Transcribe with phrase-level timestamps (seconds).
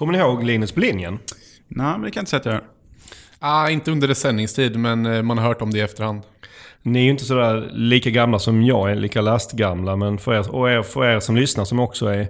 [0.00, 1.18] Kommer ni ihåg Linus på linjen?
[1.68, 2.64] Nej, men det kan jag inte säga att jag gör.
[3.38, 6.22] Ah, inte under dess sändningstid, men eh, man har hört om det i efterhand.
[6.82, 9.96] Ni är ju inte sådär lika gamla som jag är, lika lastgamla.
[9.96, 12.28] Men för er, och er, för er som lyssnar som också är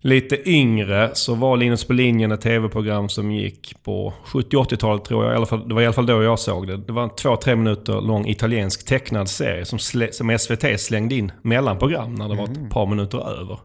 [0.00, 5.32] lite yngre så var Linus på linjen ett tv-program som gick på 70-80-talet tror jag.
[5.32, 6.76] I alla fall, det var i alla fall då jag såg det.
[6.76, 11.32] Det var en två-tre minuter lång italiensk tecknad serie som, slä, som SVT slängde in
[11.42, 13.58] mellan program när det var ett par minuter över.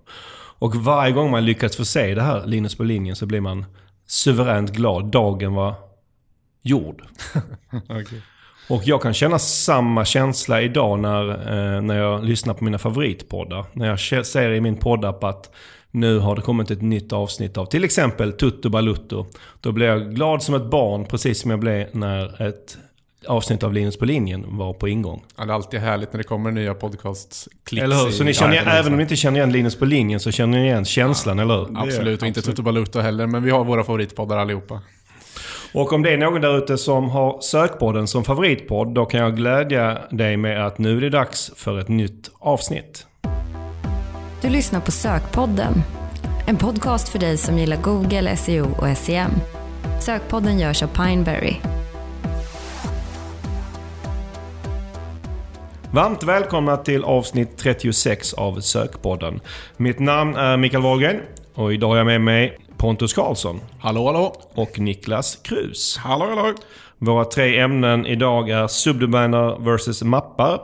[0.59, 3.65] Och varje gång man lyckats få se det här, Linus på linjen, så blir man
[4.07, 5.05] suveränt glad.
[5.05, 5.75] Dagen var
[6.61, 7.01] gjord.
[7.89, 8.19] Okay.
[8.69, 13.65] Och jag kan känna samma känsla idag när, eh, när jag lyssnar på mina favoritpoddar.
[13.73, 15.51] När jag ser i min poddapp att
[15.91, 19.25] nu har det kommit ett nytt avsnitt av till exempel Tutto Balutto.
[19.61, 22.77] Då blir jag glad som ett barn, precis som jag blev när ett
[23.27, 25.23] avsnitt av Linus på linjen var på ingång.
[25.37, 28.11] Ja, det är alltid härligt när det kommer nya podcasts Eller hur?
[28.11, 30.57] Så ni känner igen, även om ni inte känner igen Linus på linjen så känner
[30.57, 31.67] ni igen känslan, eller hur?
[31.83, 34.81] Absolut, och inte Tutto Baluto heller, men vi har våra favoritpoddar allihopa.
[35.73, 39.35] Och om det är någon där ute som har Sökpodden som favoritpodd, då kan jag
[39.35, 43.05] glädja dig med att nu är det dags för ett nytt avsnitt.
[44.41, 45.73] Du lyssnar på Sökpodden.
[46.47, 49.31] En podcast för dig som gillar Google, SEO och SEM.
[50.01, 51.55] Sökpodden görs av Pineberry.
[55.95, 59.39] Varmt välkomna till avsnitt 36 av Sökpodden.
[59.77, 61.21] Mitt namn är Mikael Wahlgren
[61.53, 64.35] och idag har jag med mig Pontus Karlsson Hallå, hallå!
[64.53, 65.97] och Niklas Krus.
[65.97, 66.53] Hallå, hallå!
[66.97, 70.61] Våra tre ämnen idag är subdomäner versus mappar.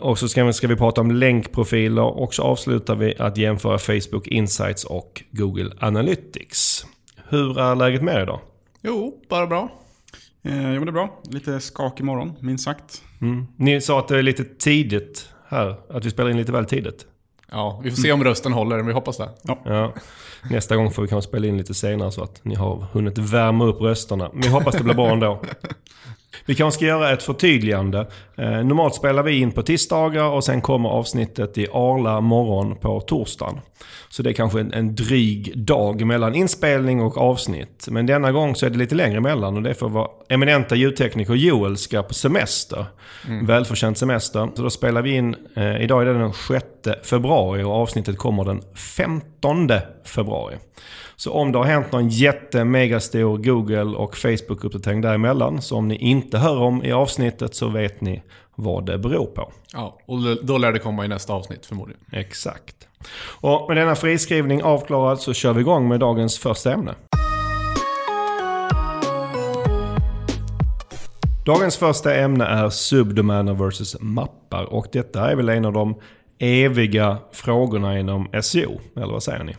[0.00, 3.78] Och så ska vi, ska vi prata om länkprofiler och så avslutar vi att jämföra
[3.78, 6.86] Facebook Insights och Google Analytics.
[7.28, 8.40] Hur är läget med er idag?
[8.82, 9.68] Jo, bara bra.
[10.42, 11.20] Eh, jo, det är bra.
[11.30, 13.02] Lite skakig morgon, minst sagt.
[13.24, 13.46] Mm.
[13.56, 17.06] Ni sa att det är lite tidigt här, att vi spelar in lite väl tidigt.
[17.50, 19.28] Ja, vi får se om rösten håller, men vi hoppas det.
[19.42, 19.94] Ja.
[20.50, 23.64] Nästa gång får vi kanske spela in lite senare så att ni har hunnit värma
[23.64, 24.30] upp rösterna.
[24.32, 25.42] Men vi hoppas det blir bra ändå.
[26.46, 28.06] Vi kanske ska göra ett förtydligande.
[28.36, 33.00] Eh, normalt spelar vi in på tisdagar och sen kommer avsnittet i Arla morgon på
[33.00, 33.60] torsdagen.
[34.08, 37.86] Så det är kanske en, en dryg dag mellan inspelning och avsnitt.
[37.90, 40.74] Men denna gång så är det lite längre emellan och det är för vår eminenta
[40.74, 42.86] ljudtekniker Joel ska på semester.
[43.42, 44.48] Välförtjänt semester.
[44.54, 46.66] Så då spelar vi in, eh, idag är det den 6
[47.02, 48.62] februari och avsnittet kommer den
[48.96, 49.70] 15
[50.04, 50.54] februari.
[51.16, 55.96] Så om det har hänt någon jätte megastor Google och Facebook-uppdatering däremellan, så om ni
[55.96, 58.22] inte hör om i avsnittet så vet ni
[58.54, 59.52] vad det beror på.
[59.72, 62.00] Ja, och då lär det komma i nästa avsnitt förmodligen.
[62.12, 62.88] Exakt.
[63.40, 66.94] Och med denna friskrivning avklarad så kör vi igång med dagens första ämne.
[71.46, 75.94] Dagens första ämne är subdomäner versus mappar och detta är väl en av de
[76.38, 79.54] eviga frågorna inom SEO, eller vad säger ni?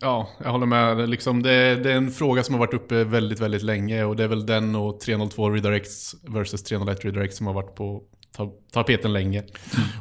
[0.00, 1.08] Ja, jag håller med.
[1.08, 4.24] Liksom det, det är en fråga som har varit uppe väldigt, väldigt länge och det
[4.24, 8.02] är väl den och 302 redirects versus 301 redirects som har varit på
[8.36, 9.42] ta- tapeten länge.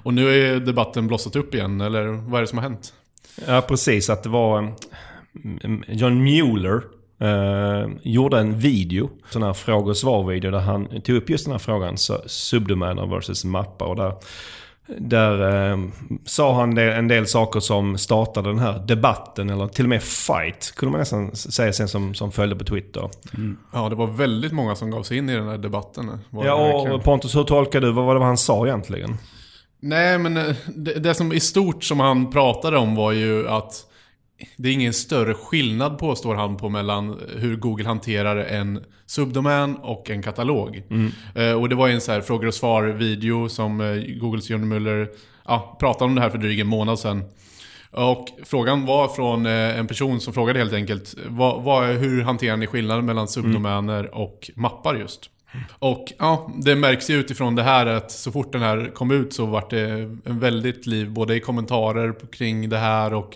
[0.03, 2.93] Och nu är debatten blossat upp igen, eller vad är det som har hänt?
[3.47, 4.09] Ja, precis.
[4.09, 4.73] Att det var
[5.63, 6.83] mm, John Mueller
[7.19, 11.51] eh, gjorde en video, sån här fråga och svar-video, där han tog upp just den
[11.51, 13.85] här frågan, subdomäner versus mappar.
[13.85, 14.13] Och där
[14.88, 15.77] där eh,
[16.25, 20.73] sa han en del saker som startade den här debatten, eller till och med fight,
[20.75, 23.09] kunde man nästan säga sen som, som följde på Twitter.
[23.73, 26.19] Ja, det var väldigt många som gav sig in i den här debatten.
[26.31, 26.91] Ja, verkligen.
[26.91, 27.91] och Pontus, hur tolkar du?
[27.91, 29.17] Vad var det han sa egentligen?
[29.79, 33.85] Nej, men eh, det, det som i stort som han pratade om var ju att
[34.55, 40.09] det är ingen större skillnad påstår han på mellan hur Google hanterar en subdomän och
[40.09, 40.83] en katalog.
[41.35, 45.09] Eh, och det var en så här frågor och svar-video som eh, Googles John Mueller
[45.45, 47.23] ja, pratade om det här för drygt en månad sedan.
[47.91, 52.57] Och frågan var från eh, en person som frågade helt enkelt vad, vad, hur hanterar
[52.57, 55.29] ni skillnaden mellan subdomäner och mappar just?
[55.79, 59.33] Och ja, det märks ju utifrån det här att så fort den här kom ut
[59.33, 59.81] så var det
[60.25, 63.35] en väldigt liv både i kommentarer kring det här och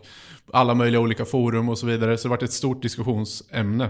[0.53, 2.17] alla möjliga olika forum och så vidare.
[2.17, 3.89] Så det var ett stort diskussionsämne.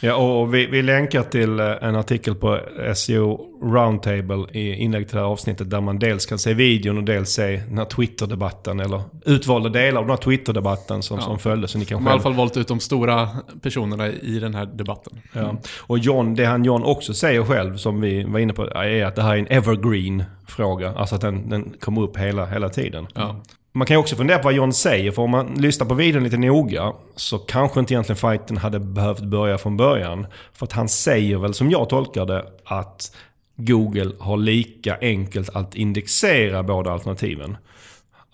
[0.00, 2.60] Ja, och vi, vi länkar till eh, en artikel på
[2.94, 7.04] SEO Roundtable i inlägg till det här avsnittet där man dels kan se videon och
[7.04, 11.68] dels se den här Twitter-debatten eller utvalda delar av den här Twitter-debatten som, som följde.
[11.68, 12.22] Så ni kan De har i alla själv...
[12.22, 13.28] fall valt ut de stora
[13.62, 15.20] personerna i den här debatten.
[15.32, 15.56] Ja.
[15.80, 19.16] Och John, det han John också säger själv, som vi var inne på, är att
[19.16, 20.92] det här är en evergreen-fråga.
[20.96, 23.06] Alltså att den, den kommer upp hela, hela tiden.
[23.14, 23.42] Ja.
[23.76, 26.24] Man kan ju också fundera på vad John säger, för om man lyssnar på videon
[26.24, 30.26] lite noga så kanske inte egentligen fighten hade behövt börja från början.
[30.52, 33.16] För att han säger väl, som jag tolkar det, att
[33.56, 37.56] Google har lika enkelt att indexera båda alternativen.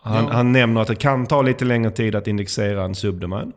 [0.02, 0.32] Han, Ja.
[0.32, 3.52] han nämner att det kan ta lite längre tid att indexera en subdomän.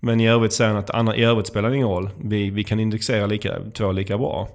[0.00, 2.10] Men i övrigt säger han att andra, i övrigt spelar det ingen roll.
[2.22, 4.48] Vi, vi kan indexera lika, två lika bra.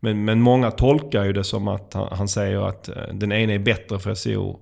[0.00, 3.52] Men, men många tolkar ju det som att han, han säger att eh, den ena
[3.52, 4.58] är bättre för SEO.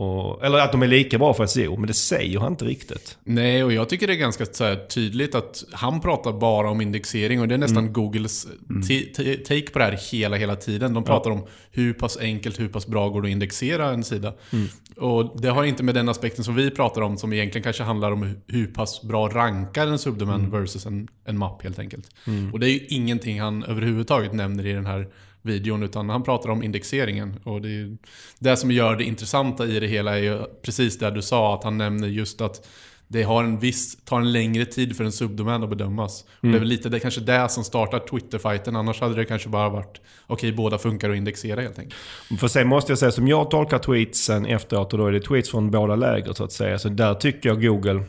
[0.00, 3.18] Och, eller att de är lika bra för SEO, men det säger han inte riktigt.
[3.24, 4.46] Nej, och jag tycker det är ganska
[4.88, 8.46] tydligt att han pratar bara om indexering och det är nästan Googles
[8.88, 10.94] t- t- take på det här hela, hela tiden.
[10.94, 14.32] De pratar om hur pass enkelt, hur pass bra går det att indexera en sida.
[14.96, 18.12] Och det har inte med den aspekten som vi pratar om, som egentligen kanske handlar
[18.12, 22.06] om hur- pass bra rankar en subdomän versus en, en mapp helt enkelt.
[22.52, 25.06] Och det är ju ingenting han överhuvudtaget nämner i den här
[25.42, 27.40] videon, utan han pratar om indexeringen.
[27.44, 27.96] Och det,
[28.38, 31.64] det som gör det intressanta i det hela är ju precis det du sa, att
[31.64, 32.66] han nämner just att
[33.10, 36.24] det har en viss, tar en längre tid för en subdomän att bedömas.
[36.40, 39.48] Och det är väl lite det, kanske det som startar Twitter-fighten, annars hade det kanske
[39.48, 42.00] bara varit okej, båda funkar att indexera helt enkelt.
[42.40, 45.50] För sen måste jag säga, som jag tolkar tweetsen efteråt, och då är det tweets
[45.50, 46.78] från båda läger så att säga.
[46.78, 48.04] Så där tycker jag Google,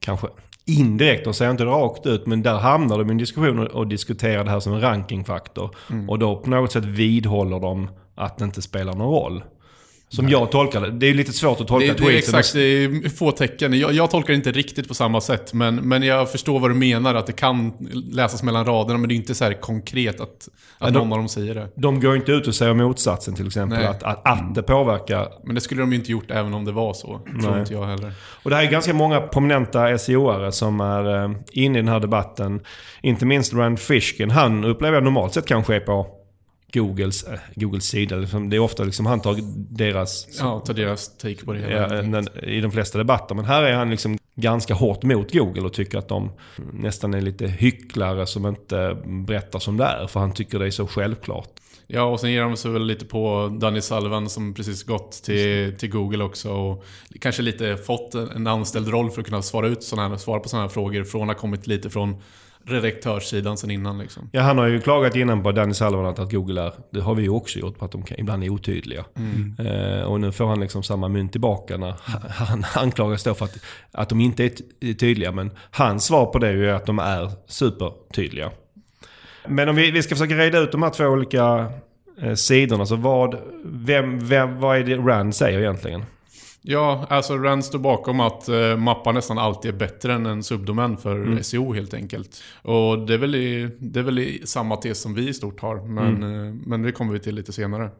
[0.00, 0.26] kanske
[0.66, 4.44] indirekt, de säger inte rakt ut, men där hamnar de i en diskussion och, diskuterar
[4.44, 5.70] det här som en rankingfaktor.
[6.08, 9.42] Och då på något sätt vidhåller de att det inte spelar någon roll.
[10.08, 10.90] Som jag tolkar det.
[10.90, 13.78] Det är lite svårt att tolka Det, det är exakt, det är få tecken.
[13.78, 16.74] Jag, jag tolkar det inte riktigt på samma sätt, men, men jag förstår vad du
[16.74, 17.72] menar, att det kan
[18.12, 20.48] läsas mellan raderna, men det är inte så här konkret att,
[20.78, 21.68] att de- någon av dem säger det.
[21.76, 23.78] De går inte ut och säger motsatsen till exempel.
[23.78, 23.88] Nej.
[23.88, 25.28] Att, att, att det påverkar.
[25.44, 27.06] Men det skulle de ju inte gjort även om det var så.
[27.40, 27.60] Tror Nej.
[27.60, 28.12] inte jag heller.
[28.42, 32.00] Och det här är ganska många prominenta SEO-are som är eh, inne i den här
[32.00, 32.60] debatten.
[33.02, 34.30] Inte minst Rand Fishkin.
[34.30, 36.06] Han upplever jag normalt sett kanske är på
[36.72, 38.16] Googles, eh, Googles sida.
[38.16, 39.36] Liksom, det är ofta liksom han tar
[39.76, 40.28] deras...
[40.38, 41.96] Ja, ta deras take på det hela.
[41.96, 43.34] Ja, den, I de flesta debatter.
[43.34, 46.30] Men här är han liksom ganska hårt mot Google och tycker att de
[46.72, 50.06] nästan är lite hycklare som inte berättar som det är.
[50.06, 51.50] För han tycker det är så självklart.
[51.88, 55.76] Ja, och sen ger de sig väl lite på Danny Sullivan som precis gått till,
[55.78, 56.52] till Google också.
[56.52, 56.84] Och
[57.20, 60.48] kanske lite fått en anställd roll för att kunna svara, ut såna här, svara på
[60.48, 61.04] sådana här frågor.
[61.04, 62.16] Från att ha kommit lite från
[62.68, 64.28] redaktörssidan sen innan liksom.
[64.32, 67.22] Ja, han har ju klagat innan på Danny Sullivan att Google är, det har vi
[67.22, 69.04] ju också gjort, på att de kan, ibland är otydliga.
[69.58, 71.94] Eh, och nu får han liksom samma mynt tillbaka när
[72.28, 73.58] han anklagas då för att,
[73.92, 75.32] att de inte är ty- tydliga.
[75.32, 78.50] Men hans svar på det är ju att de är supertydliga.
[79.48, 81.72] Men om vi, vi ska försöka reda ut de här två olika
[82.22, 82.86] eh, sidorna.
[82.86, 86.04] Så vad, vem, vem, vad är det Rand säger egentligen?
[86.68, 90.96] Ja, alltså Rand står bakom att eh, mappar nästan alltid är bättre än en subdomän
[90.96, 92.42] för SEO helt enkelt.
[92.62, 95.60] Och det är, väl i, det är väl i samma tes som vi i stort
[95.60, 97.90] har, men, eh, men det kommer vi till lite senare.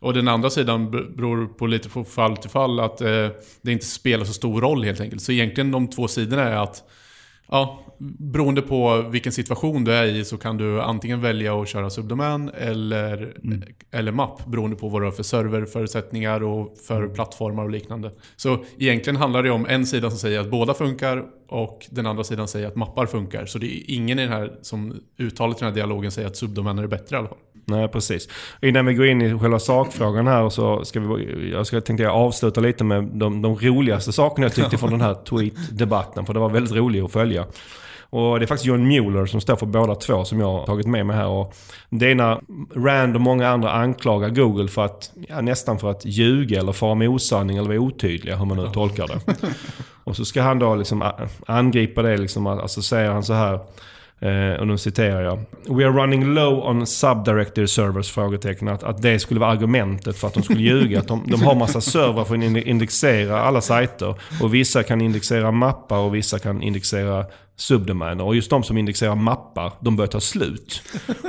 [0.00, 3.28] Och den andra sidan beror på lite på fall till fall att eh,
[3.62, 5.22] det inte spelar så stor roll helt enkelt.
[5.22, 6.82] Så egentligen de två sidorna är att
[7.50, 7.84] Ja,
[8.18, 12.50] beroende på vilken situation du är i så kan du antingen välja att köra subdomän
[12.54, 13.36] eller,
[13.90, 18.10] eller mapp beroende på vad du har för serverförutsättningar och för plattformar och liknande.
[18.36, 22.24] Så egentligen handlar det om en sida som säger att båda funkar och den andra
[22.24, 23.46] sidan säger att mappar funkar.
[23.46, 26.36] Så det är ingen i den här som uttalat i den här dialogen säger att
[26.36, 27.38] subdomäner är bättre i alla fall.
[27.64, 28.28] Nej, precis.
[28.62, 32.14] Innan vi går in i själva sakfrågan här så ska vi, jag ska, tänkte jag
[32.14, 36.26] avsluta lite med de, de roligaste sakerna jag tyckte från den här tweet-debatten.
[36.26, 37.46] För det var väldigt roligt att följa.
[38.10, 40.86] Och det är faktiskt John Mueller som står för båda två som jag har tagit
[40.86, 41.26] med mig här.
[41.26, 41.54] Och
[41.90, 42.40] det är när
[42.74, 46.94] Rand och många andra anklagar Google för att, ja, nästan för att ljuga eller fara
[46.94, 49.20] med osanning eller vara otydliga, hur man nu tolkar det.
[50.04, 51.12] Och så ska han då liksom
[51.46, 53.60] angripa det, liksom, alltså säger han så här.
[54.20, 55.38] Eh, och nu citerar jag.
[55.76, 58.10] We are running low on subdirectory servers?
[58.10, 58.68] Frågetecken.
[58.68, 60.98] Att, att det skulle vara argumentet för att de skulle ljuga.
[60.98, 64.14] Att de, de har massa servrar för att inde- indexera alla sajter.
[64.42, 67.24] Och vissa kan indexera mappar och vissa kan indexera
[67.60, 68.24] subdomäner.
[68.24, 70.82] Och just de som indexerar mappar, de börjar ta slut.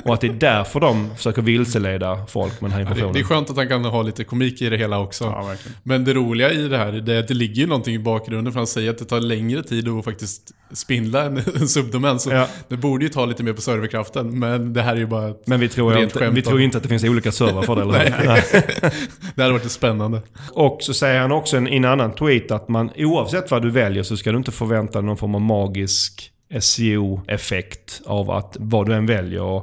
[0.05, 3.13] Och att det är därför de försöker vilseleda folk med den här Ja, det, informationen.
[3.13, 5.23] det är skönt att han kan ha lite komik i det hela också.
[5.23, 5.55] Ja.
[5.83, 8.53] Men det roliga i det här det är att det ligger ju någonting i bakgrunden
[8.53, 12.19] för han säger att det tar längre tid att faktiskt spindla en, en subdomän.
[12.19, 12.47] Så Ja.
[12.67, 14.39] det borde ju ta lite mer på serverkraften.
[14.39, 16.61] Men det här är ju bara ett, Men vi tror, Rent inte, skämt vi tror
[16.61, 18.25] inte att det finns olika servrar för det, eller hur?
[18.27, 18.43] Nej.
[19.35, 20.21] det hade varit spännande.
[20.53, 24.03] Och så säger han också i en annan tweet att man oavsett vad du väljer
[24.03, 26.18] så ska du inte förvänta dig någon form av magisk
[26.59, 29.61] SEO-effekt av att vad du än väljer.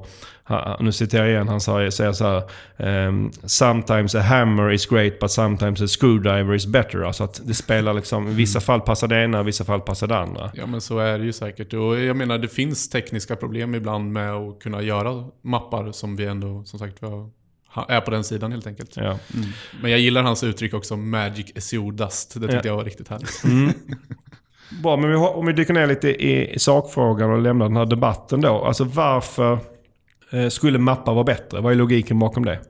[0.82, 2.42] Nu citerar jag igen, han säger, så här.
[2.76, 7.02] ehm, Sometimes a hammer is great but sometimes a screwdriver is better.
[7.02, 10.06] Alltså att det spelar liksom, i vissa fall passar det ena, i vissa fall passar
[10.06, 10.50] det andra.
[10.54, 11.72] Ja men så är det ju säkert.
[11.74, 16.24] Och jag menar det finns tekniska problem ibland med att kunna göra mappar som vi
[16.26, 17.30] ändå som sagt var
[17.88, 18.96] är på den sidan helt enkelt.
[18.96, 19.18] Ja.
[19.82, 22.34] Men jag gillar hans uttryck också, Magic SEO Dust.
[22.34, 22.62] Det tyckte Ja.
[22.64, 23.42] jag var riktigt härligt.
[24.82, 28.64] Bra, men om vi dyker ner lite i, sakfrågan och lämnar den här debatten då.
[28.64, 29.58] Alltså varför
[30.32, 31.61] eh, skulle mappar vara bättre?
[31.61, 32.61] Vad är logiken bakom det?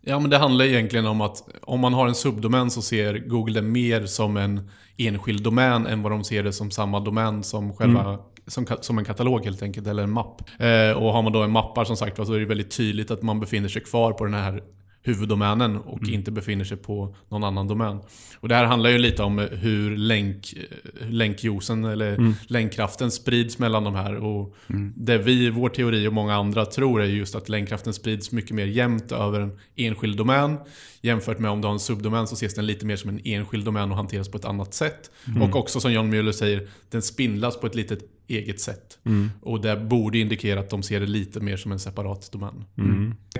[0.00, 3.60] Ja, men det handlar egentligen om att om man har en subdomän så ser Google
[3.60, 7.72] det mer som en enskild domän än vad de ser det som samma domän som
[7.76, 10.42] själva som, ka- som en katalog helt enkelt, eller en mapp.
[10.58, 13.22] Eh, och har man då en mappar som sagt så är det väldigt tydligt att
[13.22, 14.62] man befinner sig kvar på den här
[15.06, 17.98] huvuddomänen och inte befinner sig på någon annan domän.
[18.40, 20.54] Och det här handlar ju lite om hur länk,
[21.00, 24.14] länkjuicen eller länkkraften sprids mellan de här.
[24.14, 24.56] Och
[24.96, 28.66] Det vi, vår teori och många andra tror är just att länkkraften sprids mycket mer
[28.66, 30.56] jämnt över en enskild domän.
[31.00, 33.64] Jämfört med om du har en subdomän så ses den lite mer som en enskild
[33.64, 35.10] domän och hanteras på ett annat sätt.
[35.42, 38.98] Och också som John Mueller säger, den spindlas på ett litet eget sätt.
[39.42, 42.64] Och det borde indikera att de ser det lite mer som en separat domän.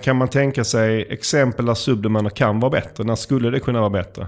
[0.03, 3.05] Kan man tänka sig exempel där subdomäner kan vara bättre?
[3.05, 4.27] När skulle det kunna vara bättre?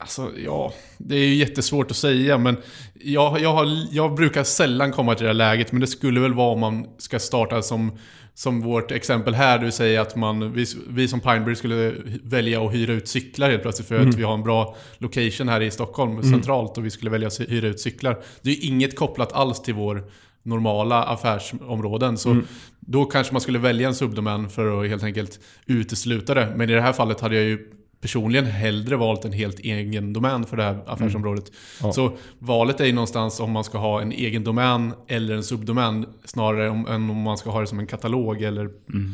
[0.00, 2.56] Alltså, ja, det är ju jättesvårt att säga, men
[2.94, 6.34] jag, jag, har, jag brukar sällan komma till det här läget, men det skulle väl
[6.34, 7.98] vara om man ska starta som,
[8.38, 12.74] som vårt exempel här, du säger att man, vi, vi som Pineberry skulle välja att
[12.74, 16.22] hyra ut cyklar helt plötsligt för att vi har en bra location här i Stockholm,
[16.22, 18.18] centralt, och vi skulle välja att hyra ut cyklar.
[18.42, 20.04] Det är ju inget kopplat alls till vår
[20.42, 22.18] normala affärsområden.
[22.18, 22.40] Så
[22.80, 26.52] då kanske man skulle välja en subdomän för att helt enkelt utesluta det.
[26.56, 30.44] Men i det här fallet hade jag ju personligen hellre valt en helt egen domän
[30.44, 31.52] för det här affärsområdet.
[31.82, 31.92] Ja.
[31.92, 36.06] Så valet är ju någonstans om man ska ha en egen domän eller en subdomän
[36.24, 38.70] snarare om, än om man ska ha det som en katalog eller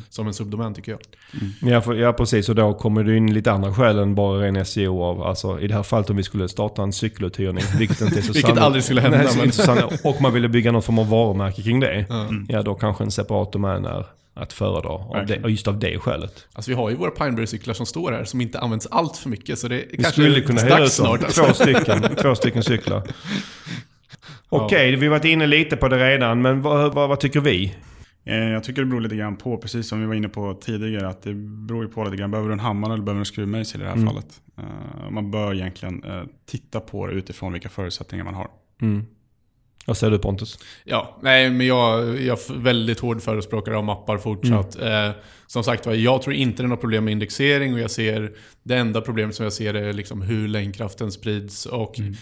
[0.08, 1.00] som en subdomän tycker jag.
[1.72, 4.64] Ja, för, ja precis, och då kommer det in lite andra skäl än bara ren
[4.64, 8.18] SEO av, alltså i det här fallet om vi skulle starta en cykeluthyrning, vilket inte
[8.18, 9.98] är så Vilket aldrig skulle hända, Nej, men-.
[10.04, 12.06] Och man ville bygga någon form av varumärke kring det.
[12.48, 14.88] Ja, då kanske en separat domän är att föredra.
[14.88, 16.46] Av det, just av det skälet.
[16.52, 19.58] Alltså vi har ju våra Pineberry-cyklar som står här som inte används allt för mycket
[19.58, 20.88] så det är Vi kanske skulle kunna hyra ut dem.
[20.88, 21.24] snart.
[21.24, 21.44] Alltså.
[21.44, 23.02] Två stycken, två stycken cyklar.
[24.48, 27.74] Okej, vi har varit inne lite på det redan, men vad, vad, vad tycker vi?
[28.24, 31.08] Eh, Jag tycker det beror lite grann på, precis som vi var inne på tidigare,
[31.08, 32.30] att det beror ju på lite grann.
[32.30, 34.08] Behöver du en hammare eller behöver du en skruvmejsel i det här Mm.
[34.08, 34.26] fallet?
[34.58, 38.48] Eh, Man bör egentligen eh, titta på det utifrån vilka förutsättningar man har.
[38.82, 39.06] Mm.
[39.86, 40.58] Vad säger du Pontus?
[40.84, 44.76] Ja, nej men jag, jag är väldigt hård förespråkare av mappar fortsatt.
[44.76, 45.08] Mm.
[45.08, 45.14] Eh,
[45.46, 48.76] som sagt jag tror inte det är något problem med indexering och jag ser det
[48.76, 51.66] enda problemet som jag ser är liksom hur länkkraften sprids.
[51.66, 52.14] Och Mm.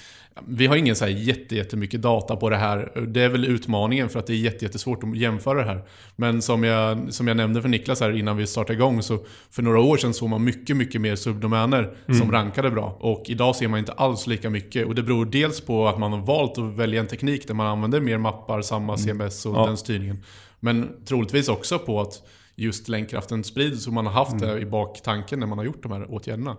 [0.46, 3.06] Vi har ingen så här jätte, jättemycket data på det här.
[3.08, 5.82] Det är väl utmaningen för att det är jätte, jättesvårt att jämföra det här.
[6.16, 9.18] Men som jag, som jag nämnde för Niklas här innan vi startade igång så
[9.50, 12.20] för några år sedan såg man mycket, mycket mer subdomäner Mm.
[12.20, 12.96] som rankade bra.
[13.00, 14.86] Och idag ser man inte alls lika mycket.
[14.86, 17.66] Och det beror dels på att man har valt att välja en teknik där man
[17.66, 19.66] använder mer mappar, samma CMS och Ja.
[19.66, 20.24] den styrningen.
[20.60, 22.22] Men troligtvis också på att
[22.56, 25.92] just länkkraften sprids och man har haft det i baktanken när man har gjort de
[25.92, 26.56] här åtgärderna.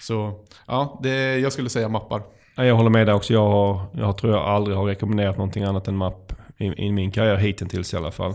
[0.00, 2.22] Så ja, det, jag skulle säga mappar.
[2.56, 3.32] Ja, Jag håller med dig också.
[3.32, 7.10] Jag, har, jag tror jag aldrig har rekommenderat någonting annat än mapp i, i min
[7.10, 8.34] karriär hittills i alla fall.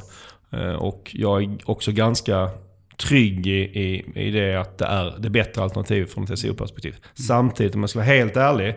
[0.52, 2.50] Eh, Och jag är också ganska
[2.98, 6.96] trygg i, i, i det att det är det bättre alternativet från ett SEO-perspektiv.
[7.14, 8.76] Samtidigt, om jag ska vara helt ärlig,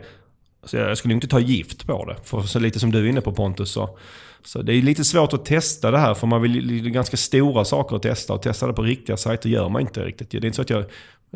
[0.65, 2.17] så jag, jag skulle inte ta gift på det.
[2.25, 3.99] För så lite som du är inne på Pontus så,
[4.45, 7.17] så det är lite svårt att testa det här för man vill det är ganska
[7.17, 10.31] stora saker att testa och testa det på riktiga sajter gör man inte riktigt.
[10.31, 10.85] Det är inte så att jag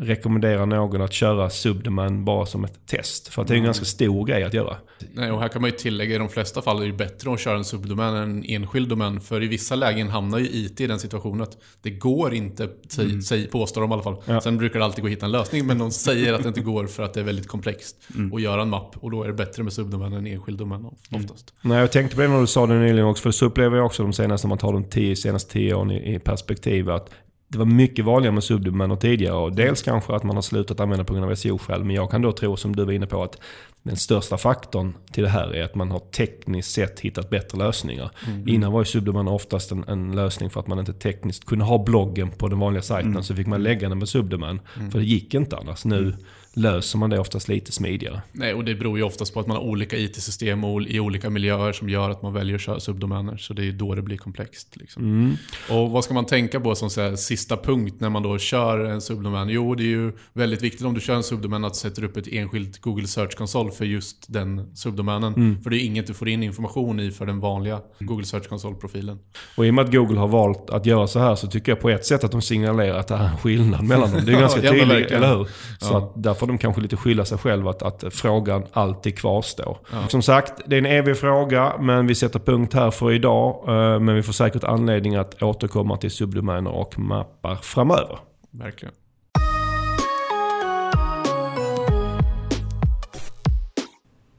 [0.01, 3.27] rekommenderar någon att köra Subdomain bara som ett test.
[3.27, 4.77] För att det är en ganska stor grej att göra.
[5.13, 7.39] Nej, och här kan man ju tillägga i de flesta fall är det bättre att
[7.39, 9.21] köra en subdomän än en enskild domän.
[9.21, 13.21] För i vissa lägen hamnar ju IT i den situationen att det går inte, säg,
[13.21, 14.15] säg, påstår de i alla fall.
[14.25, 14.41] Ja.
[14.41, 16.61] Sen brukar det alltid gå att hitta en lösning, men de säger att det inte
[16.61, 17.95] går för att det är väldigt komplext
[18.33, 18.97] att göra en mapp.
[18.97, 21.53] Och då är det bättre med subdomän än enskild domän oftast.
[21.61, 23.23] Nej, jag tänkte på det när du sa det nyligen också.
[23.23, 25.91] För så upplever jag också de senaste, om man tar de tio, senaste tio åren
[25.91, 26.89] i, i perspektiv.
[26.89, 27.09] Att
[27.51, 29.35] det var mycket vanligare med subdomäner tidigare.
[29.35, 31.83] Och dels kanske att man har slutat använda på grund av SEO-skäl.
[31.83, 33.37] Men jag kan då tro, som du var inne på, att
[33.83, 38.11] den största faktorn till det här är att man har tekniskt sett hittat bättre lösningar.
[38.47, 41.83] Innan var ju subdomäner oftast en, en lösning för att man inte tekniskt kunde ha
[41.83, 43.23] bloggen på den vanliga sajten.
[43.23, 44.61] Så fick man lägga den med subdomän.
[44.91, 45.85] För det gick inte annars.
[45.85, 46.15] Nu
[46.59, 48.21] löser man det oftast lite smidigare.
[48.31, 51.71] Nej, och det beror ju oftast på att man har olika IT-system i olika miljöer
[51.73, 53.37] som gör att man väljer att köra subdomäner.
[53.37, 54.77] Så det är då det blir komplext.
[54.77, 55.37] Liksom.
[55.69, 58.85] Och vad ska man tänka på som så här, sista punkt när man då kör
[58.85, 59.49] en subdomän?
[59.49, 62.17] Jo, det är ju väldigt viktigt om du kör en subdomän att du sätter upp
[62.17, 65.59] ett enskilt Google Search-konsol för just den subdomänen.
[65.63, 69.17] För det är inget du får in information i för den vanliga Google Search-konsolprofilen.
[69.57, 71.79] Och i och med att Google har valt att göra så här så tycker jag
[71.79, 74.21] på ett sätt att de signalerar att det är en skillnad mellan dem.
[74.25, 75.43] Det är ganska ja, tydligt, eller hur?
[75.79, 75.97] Så Ja.
[75.97, 79.77] att där får de kanske lite skylla sig själva att, att frågan alltid kvarstår.
[80.07, 83.63] Som sagt, det är en evig fråga men vi sätter punkt här för idag.
[83.67, 88.17] Eh, Men vi får säkert anledning att återkomma till subdomäner och mappar framöver.
[88.51, 88.93] Verkligen.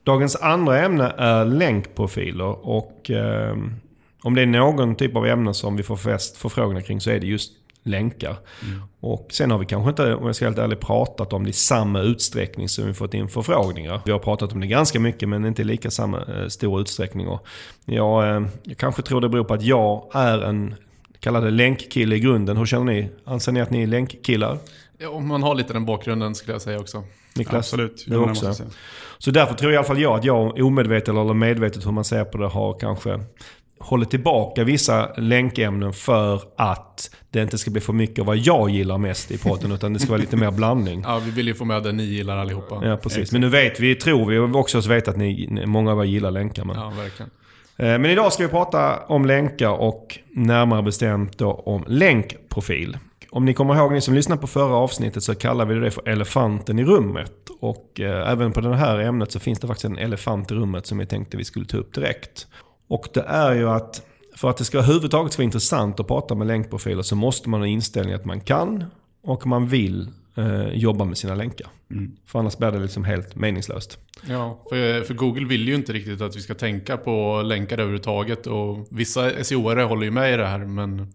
[0.04, 3.56] Dagens andra ämne är länkprofiler och eh,
[4.22, 7.20] om det är någon typ av ämne som vi får flest förfrågningar kring så är
[7.20, 7.52] det just
[7.82, 8.36] länkar.
[9.00, 11.50] Och sen har vi kanske inte, om jag ska vara helt ärlig, pratat om det
[11.50, 14.00] i samma utsträckning som vi fått in förfrågningar.
[14.04, 17.28] Vi har pratat om det ganska mycket men inte i lika samma eh, stor utsträckning.
[17.28, 17.46] Och
[17.84, 20.74] jag, eh, jag kanske tror det beror på att jag är en
[21.20, 22.56] kalla det länkkille i grunden.
[22.56, 23.08] Hur känner ni?
[23.24, 24.58] Anser ni att ni är länkkillar?
[24.98, 27.04] Ja, man har lite den bakgrunden skulle jag säga också.
[27.36, 27.56] Niklas?
[27.56, 28.04] Absolut.
[28.06, 28.46] Du också?
[28.46, 28.56] jag.
[29.18, 32.24] Så därför tror i alla fall jag att jag omedvetet eller medvetet hur man ser
[32.24, 33.20] på det har kanske
[33.80, 38.70] hållit tillbaka vissa länkämnen för att det inte ska bli för mycket av vad jag
[38.70, 41.04] gillar mest i podden utan det ska vara lite mer blandning.
[41.06, 42.80] Ja, vi vill ju få med det ni gillar allihopa.
[42.84, 43.32] Ja, precis.
[43.32, 46.30] Men nu vet vi, tror vi också oss veta att ni, många av er gillar
[46.30, 46.64] länkar.
[46.64, 46.76] Men.
[46.76, 47.30] Ja, verkligen.
[47.76, 52.98] Eh, Men idag ska vi prata om länkar och närmare bestämt då om länkprofil.
[53.30, 56.08] Om ni kommer ihåg, ni som lyssnade på förra avsnittet så kallar vi det för
[56.08, 57.32] elefanten i rummet.
[57.60, 60.86] Och eh, även på det här ämnet så finns det faktiskt en elefant i rummet
[60.86, 62.46] som vi tänkte vi skulle ta upp direkt.
[62.90, 64.02] Och det är ju att
[64.36, 67.66] för att det ska överhuvudtaget vara intressant att prata med länkprofiler så måste man ha
[67.66, 68.84] inställningen att man kan
[69.22, 71.66] och man vill eh, jobba med sina länkar.
[72.26, 73.98] För annars blir det liksom helt meningslöst.
[74.28, 78.46] Ja, för, för Google vill ju inte riktigt att vi ska tänka på länkar överhuvudtaget.
[78.46, 81.14] Och vissa SEO-are håller ju med i det här, men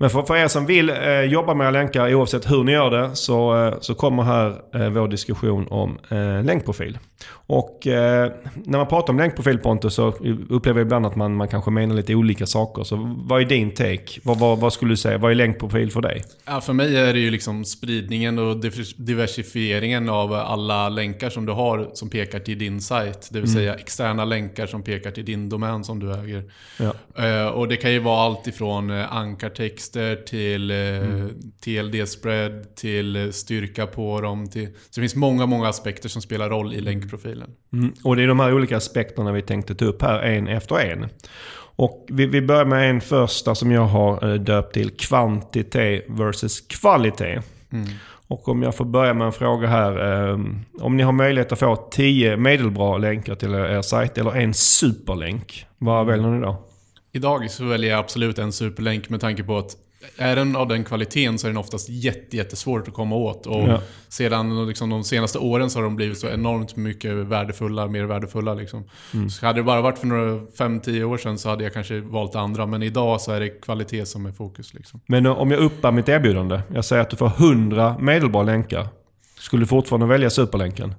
[0.00, 2.90] Men för, för er som vill eh, jobba med era länkar oavsett hur ni gör
[2.90, 6.98] det så, eh, så kommer här eh, vår diskussion om eh, länkprofil.
[7.46, 10.14] Och eh, när man pratar om länkprofil Pontus så
[10.48, 12.84] upplever jag ibland att man, man kanske menar lite olika saker.
[12.84, 14.20] Så vad är din take?
[14.22, 15.18] Vad, vad, vad skulle du säga?
[15.18, 16.22] Vad är länkprofil för dig?
[16.46, 21.46] Ja, för mig är det ju liksom spridningen och divers- diversifieringen av alla länkar som
[21.46, 23.28] du har som pekar till din sajt.
[23.32, 26.44] Det vill säga externa länkar som pekar till din domän som du äger.
[26.78, 27.24] Ja.
[27.24, 29.16] Eh, och det kan ju vara allt ifrån eh,
[29.90, 31.26] ankartexter till eh,
[31.64, 34.48] TLD-spread, till eh, styrka på dem.
[34.48, 37.50] Till, så det finns många, många aspekter som spelar roll i länkprofilen.
[37.72, 37.92] Mm.
[38.04, 41.06] Och det är de här olika aspekterna vi tänkte ta upp här en efter en.
[41.76, 46.60] Och vi, vi börjar med en första som jag har eh, döpt till kvantitet versus
[46.60, 47.40] kvalitet.
[48.28, 50.28] Och om jag får börja med en fråga här.
[50.28, 50.38] Eh,
[50.80, 55.66] om ni har möjlighet att få 10 medelbra länkar till er sajt eller en superlänk.
[55.78, 56.69] Vad väljer ni då?
[57.12, 59.76] Idag så väljer jag absolut en superlänk med tanke på att
[60.16, 63.46] är den av den kvaliteten så är den oftast jätte, jättesvårt att komma åt.
[63.46, 63.80] Och Ja.
[64.08, 68.54] sedan liksom, de senaste åren så har de blivit så enormt mycket värdefulla, mer värdefulla.
[68.54, 68.84] Liksom.
[69.30, 72.34] Så hade det bara varit för några 5-10 år sedan så hade jag kanske valt
[72.34, 72.66] andra.
[72.66, 74.74] Men idag så är det kvalitet som är fokus.
[74.74, 75.00] Liksom.
[75.06, 76.60] Men eh, om jag uppar mitt erbjudande.
[76.74, 78.88] Jag säger att du får 100 medelbra länkar.
[79.38, 80.94] Skulle du fortfarande välja superlänken?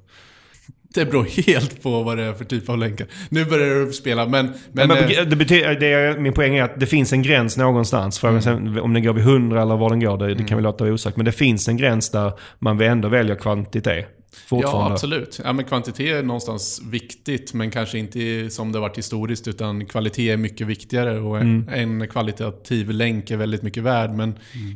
[0.93, 3.07] Det beror helt på vad det är för typ av länkar.
[3.29, 4.45] Nu börjar du spela, men...
[4.45, 7.21] men, Men, men eh, det betyder, det är, min poäng är att det finns en
[7.21, 8.19] gräns någonstans.
[8.19, 10.63] Frågan sen om den går vid 100 eller var den går, det, det kan vi
[10.63, 11.17] låta vara osagt.
[11.17, 14.20] Men det finns en gräns där man ändå väljer kvantitet.
[14.49, 15.39] Ja, absolut.
[15.43, 20.29] Ja, men kvantitet är någonstans viktigt, men kanske inte som det varit historiskt, utan kvalitet
[20.29, 21.19] är mycket viktigare.
[21.19, 24.35] Och en, en kvalitativ länk är väldigt mycket värd, men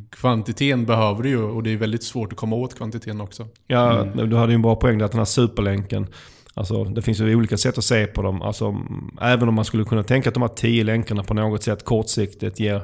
[0.10, 3.48] kvantiteten behöver du ju och det är väldigt svårt att komma åt kvantiteten också.
[3.68, 6.08] Ja, du hade ju en bra poäng där att den här superlänken.
[6.54, 8.42] Alltså, det finns ju olika sätt att se på dem.
[8.42, 11.64] Alltså, mm, även om man skulle kunna tänka att de här 10 länkarna på något
[11.64, 12.82] sätt kortsiktigt ger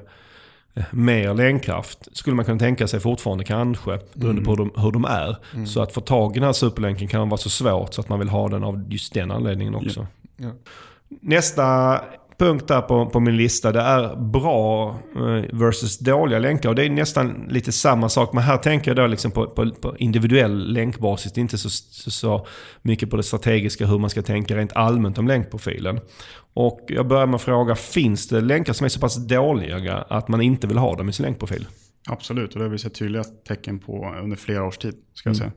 [0.91, 2.17] mer länkkraft.
[2.17, 5.37] Skulle man kunna tänka sig fortfarande kanske, beroende på hur de, hur de är.
[5.65, 8.19] Så att få tag i den här superlänken kan vara så svårt så att man
[8.19, 10.07] vill ha den av just den anledningen också.
[10.37, 10.49] Ja.
[11.21, 11.99] Nästa
[12.41, 16.69] punkt där på, på min lista det är bra eh, versus dåliga länkar.
[16.69, 18.33] Och det är nästan lite samma sak.
[18.33, 21.31] Men här tänker jag då liksom på, på, på individuell länkbasis.
[21.33, 22.47] Det är inte så, så, så
[22.81, 25.99] mycket på det strategiska hur man ska tänka rent allmänt om länkprofilen.
[26.53, 30.27] Och jag börjar med att fråga, finns det länkar som är så pass dåliga att
[30.27, 31.67] man inte vill ha dem i sin länkprofil?
[32.09, 34.95] Absolut, och det har vi sett tydliga tecken på under flera års tid.
[35.13, 35.51] Ska jag säga.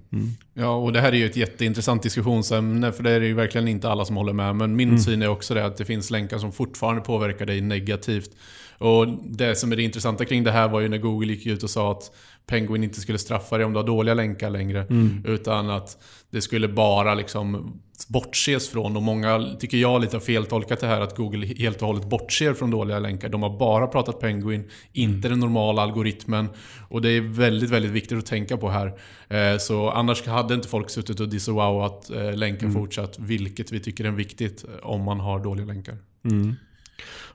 [0.55, 3.89] Ja, och det här är ju ett jätteintressant diskussionsämne, för det är ju verkligen inte
[3.89, 4.57] alla som håller med.
[4.57, 8.31] Men min syn är också det att det finns länkar som fortfarande påverkar dig negativt.
[8.79, 11.63] Och det som är det intressanta kring det här var ju när Google gick ut
[11.63, 12.11] och sa att
[12.47, 14.87] Penguin inte skulle straffa dig om du har dåliga länkar längre.
[15.25, 15.99] Utan att
[16.31, 18.97] det skulle bara liksom bortses från.
[18.97, 22.55] Och många, tycker jag, lite har feltolkat det här att Google helt och hållet bortser
[22.55, 23.29] från dåliga länkar.
[23.29, 26.49] De har bara pratat Penguin, inte den normala algoritmen.
[26.89, 28.87] Och det är väldigt, väldigt viktigt att tänka på här.
[29.29, 34.05] Eh, Så annars hade inte folk suttit och disavowat eh, länkar fortsatt, vilket vi tycker
[34.05, 35.97] är viktigt eh, om man har dåliga länkar.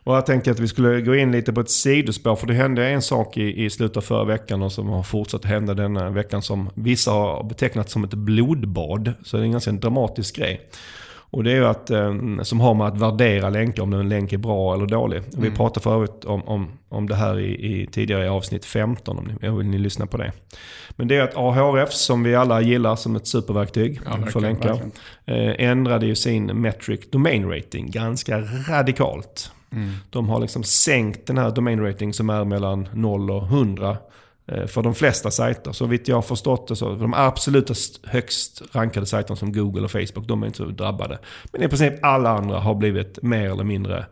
[0.04, 2.36] Och jag tänkte att vi skulle gå in lite på ett sidospår.
[2.36, 5.46] För det hände en sak i, i slutet av förra veckan och som har fortsatt
[5.46, 9.14] hända denna veckan som vissa har betecknat som ett blodbad.
[9.24, 10.70] Så det är en ganska dramatisk grej.
[11.32, 14.34] Och det är ju att, eh, som har med att värdera länkar, om en länk
[14.34, 15.22] är bra eller dålig.
[15.38, 19.26] Vi pratade förut om, om, om det här i, i tidigare i avsnitt 15, om
[19.42, 20.32] ni, vill ni lyssna på det.
[20.92, 24.80] Men det är att Ahrefs, som vi alla gillar som ett superverktyg Ja, för länkar,
[25.26, 29.52] eh, ändrade ju sin metric domain rating ganska radikalt.
[30.10, 33.98] De har liksom sänkt den här domain rating som är mellan 0 och 100 eh,
[34.52, 35.72] Eh, för de flesta sajter.
[35.72, 39.92] Så vitt jag har förstått det så, de absolut högst rankade sajterna som Google och
[39.92, 41.20] Facebook, de är inte så drabbade.
[41.52, 44.06] Men i princip alla andra har blivit mer eller mindre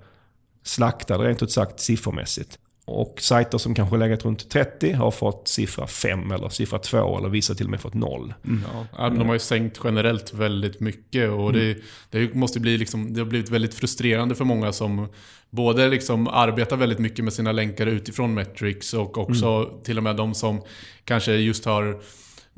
[0.63, 2.59] slaktade, rent ut sagt siffermässigt.
[2.87, 7.29] Och sajter som kanske legat runt 30 har fått siffra 5 eller siffra 2 eller
[7.29, 8.33] vissa till och med fått 0.
[8.45, 8.63] Mm.
[8.97, 11.81] Ja, de har ju sänkt generellt väldigt mycket och det, mm.
[12.09, 15.07] det, måste bli liksom, det har blivit väldigt frustrerande för många som
[15.49, 19.83] både liksom arbetar väldigt mycket med sina länkar utifrån Metrics och också mm.
[19.83, 20.61] till och med de som
[21.03, 22.01] kanske just har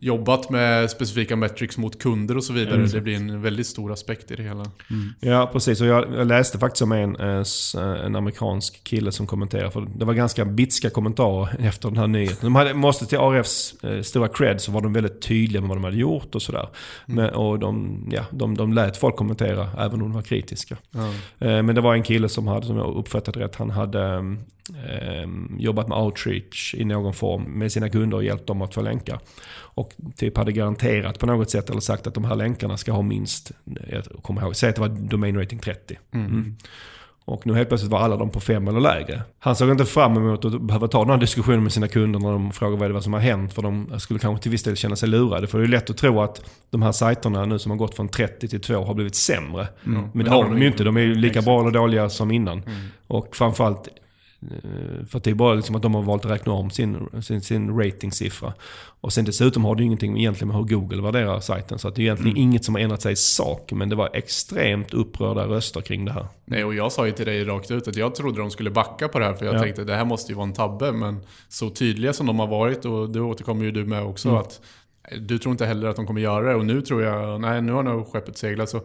[0.02, 2.76] jobbat med specifika metrics mot kunder och så vidare.
[2.76, 2.90] Mm.
[2.90, 4.66] Det blir en väldigt stor aspekt i det hela.
[4.90, 5.14] Mm.
[5.20, 5.82] Ja, precis.
[5.82, 9.72] Och jag, jag, läste faktiskt om en, eh, en amerikansk kille som kommenterade.
[9.72, 12.40] För det var ganska bitska kommentarer efter den här nyheten.
[12.42, 15.78] De hade, måste till ARFs eh, stora cred så var de väldigt tydliga med vad
[15.78, 16.70] de hade gjort och sådär.
[17.10, 17.30] Mm.
[17.30, 20.78] och de, ja, de, de lät folk kommentera även om de var kritiska.
[21.40, 24.22] Eh, men det var en kille som hade, som jag uppfattade rätt, han hade eh,
[25.58, 29.20] jobbat med outreach i någon form med sina kunder och hjälpt dem att få länkar.
[29.52, 33.02] Och typ hade garanterat på något sätt eller sagt att de här länkarna ska ha
[33.02, 33.52] minst,
[33.90, 35.98] jag kommer ihåg, säg att det var domain rating 30.
[36.12, 36.28] Mm.
[36.28, 36.56] Mm.
[37.30, 39.22] Och nu helt plötsligt var alla de på 5 eller lägre.
[39.40, 42.32] Han såg inte fram emot att behöva ta den här diskussionen med sina kunder när
[42.32, 43.54] de frågar vad det var som har hänt.
[43.54, 45.48] För de skulle kanske till viss del känna sig lurade.
[45.48, 48.08] För det är lätt att tro att de här sajterna nu som har gått från
[48.08, 49.68] 30 till 2 har blivit sämre.
[49.86, 50.04] Mm.
[50.14, 50.84] Men det har de ju inte.
[50.84, 52.58] De är ju lika bra eller dåliga som innan.
[52.58, 52.80] Mm.
[53.08, 53.88] Och framförallt
[55.10, 57.80] för det är bara liksom att de har valt att räkna om sin, sin, sin
[57.80, 58.54] ratingsiffra.
[59.02, 61.80] Och sen dessutom har det ingenting egentligen med hur Google värderar sajten.
[61.80, 62.44] Så att det är egentligen mm.
[62.44, 63.72] inget som har ändrat sig i sak.
[63.72, 66.28] Men det var extremt upprörda röster kring det här.
[66.46, 69.08] Nej, och jag sa ju till dig rakt ut att jag trodde de skulle backa
[69.08, 69.34] på det här.
[69.34, 69.60] För jag ja.
[69.60, 70.92] tänkte att det här måste ju vara en tabbe.
[70.92, 74.30] Men så tydliga som de har varit, och det återkommer ju du med också.
[74.30, 74.42] Mm.
[74.42, 74.62] att
[75.20, 76.56] Du tror inte heller att de kommer göra det.
[76.56, 78.70] Och nu tror jag, nej nu har nog skeppet seglat.
[78.70, 78.82] Så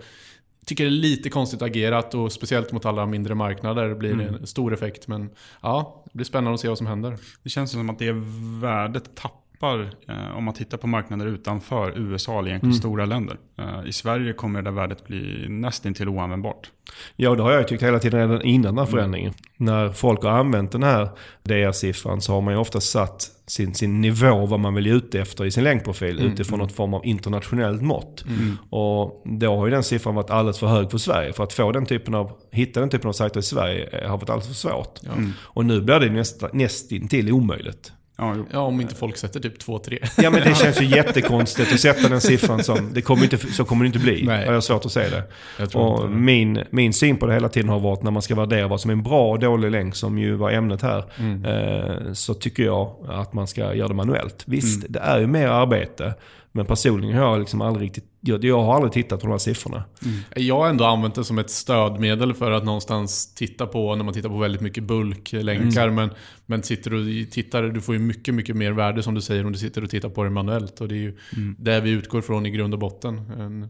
[0.64, 4.34] tycker det är lite konstigt agerat och speciellt mot alla mindre marknader blir det mm.
[4.34, 5.08] en stor effekt.
[5.08, 7.18] Men ja, det blir spännande att se vad som händer.
[7.42, 8.12] Det känns som att det
[8.60, 12.78] värdet tappar eh, om man tittar på marknader utanför USA eller egentligen mm.
[12.78, 13.38] stora länder.
[13.58, 16.70] Eh, I Sverige kommer det där värdet bli nästintill oanvändbart.
[17.16, 19.32] Ja, det har jag tyckt hela tiden redan innan den här förändringen.
[19.32, 19.74] Mm.
[19.74, 21.08] När folk har använt den här
[21.42, 25.44] DR-siffran så har man ju ofta satt sin, sin nivå, vad man vill ute efter
[25.44, 26.32] i sin länkprofil mm.
[26.32, 26.66] utifrån mm.
[26.66, 28.24] något form av internationellt mått.
[28.28, 28.58] Mm.
[28.70, 31.32] Och då har ju den siffran varit alldeles för hög för Sverige.
[31.32, 34.30] För att få den typen av, hitta den typen av sajter i Sverige har varit
[34.30, 35.00] alldeles för svårt.
[35.02, 35.12] Ja.
[35.12, 35.32] Mm.
[35.40, 37.92] Och nu blir det nästa, nästintill omöjligt.
[38.16, 40.22] Ja, ja, om inte folk sätter typ 2-3.
[40.22, 42.94] Ja, men det känns ju jättekonstigt att sätta den siffran som...
[42.94, 44.22] Det kommer inte, så kommer det inte bli.
[44.26, 44.46] Nej.
[44.46, 45.22] Jag har svårt att säga
[45.58, 45.74] det.
[45.74, 48.80] och min, min syn på det hela tiden har varit när man ska värdera vad
[48.80, 51.04] som är en bra och dålig länk, som ju var ämnet här.
[51.18, 51.44] Mm.
[51.44, 54.42] Eh, så tycker jag att man ska göra det manuellt.
[54.46, 54.92] Visst, mm.
[54.92, 56.14] det är ju mer arbete.
[56.52, 59.38] Men personligen har jag liksom aldrig riktigt jag, jag har aldrig tittat på de här
[59.38, 59.84] siffrorna.
[60.04, 60.16] Mm.
[60.36, 64.14] Jag har ändå använt det som ett stödmedel för att någonstans titta på, när man
[64.14, 65.82] tittar på väldigt mycket bulklänkar.
[65.82, 65.94] Mm.
[65.94, 66.10] Men,
[66.46, 69.52] men sitter du tittar, du får ju mycket, mycket mer värde som du säger om
[69.52, 70.80] du sitter och tittar på det manuellt.
[70.80, 71.56] Och det är ju mm.
[71.58, 73.30] där vi utgår från i grund och botten.
[73.38, 73.68] En...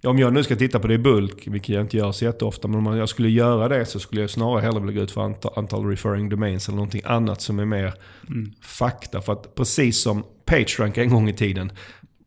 [0.00, 2.24] Ja, om jag nu ska titta på det i bulk, vilket jag inte gör så
[2.24, 5.10] jätteofta, men om jag skulle göra det så skulle jag snarare hellre vilja gå ut
[5.10, 7.94] för antal, antal referring domains eller någonting annat som är mer
[8.28, 8.52] mm.
[8.62, 9.22] fakta.
[9.22, 11.72] För att precis som PageRank en gång i tiden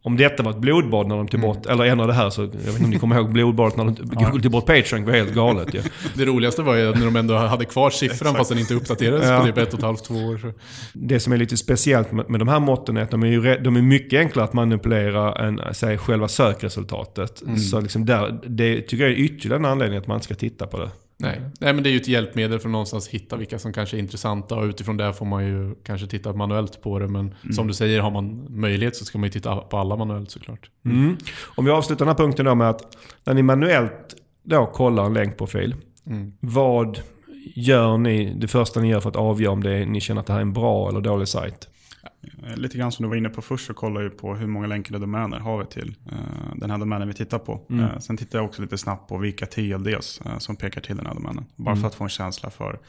[0.01, 1.73] om detta var ett blodbad när de tog bort, mm.
[1.73, 3.95] eller ändrade det här så, jag vet inte om ni kommer ihåg blodbadet när de
[3.95, 5.81] Google tog bort Patreon, det var helt galet ju.
[6.15, 9.39] Det roligaste var ju när de ändå hade kvar siffran fast den inte uppdaterades ja.
[9.39, 10.37] på typ ett och ett halvt, två år.
[10.37, 10.51] Så.
[10.93, 13.41] Det som är lite speciellt med, med de här måtten är att de är, ju,
[13.57, 17.41] de är mycket enklare att manipulera än säg, själva sökresultatet.
[17.41, 17.57] Mm.
[17.57, 20.67] Så liksom där, det tycker jag är ytterligare en anledning att man inte ska titta
[20.67, 20.89] på det.
[21.21, 21.41] Nej.
[21.59, 23.99] Nej, men det är ju ett hjälpmedel för att någonstans hitta vilka som kanske är
[23.99, 27.07] intressanta och utifrån det får man ju kanske titta manuellt på det.
[27.07, 27.53] Men mm.
[27.53, 30.69] som du säger, har man möjlighet så ska man ju titta på alla manuellt såklart.
[30.85, 31.17] Mm.
[31.55, 35.13] Om vi avslutar den här punkten då med att när ni manuellt då kollar en
[35.13, 35.75] länkprofil.
[36.05, 36.33] Mm.
[36.39, 36.99] Vad
[37.55, 40.33] gör ni, det första ni gör för att avgöra om det, ni känner att det
[40.33, 41.67] här är en bra eller dålig sajt?
[42.47, 44.67] Eh, lite grann som du var inne på först så kollar jag på hur många
[44.67, 47.61] länkade domäner har vi till uh, den här domänen vi tittar på.
[47.69, 47.85] Mm.
[47.85, 51.13] Uh, sen tittar jag också lite snabbt på vilka TLDs som pekar till den här
[51.13, 51.45] domänen.
[51.55, 51.81] Bara mm.
[51.81, 52.79] för att få en känsla för Eh,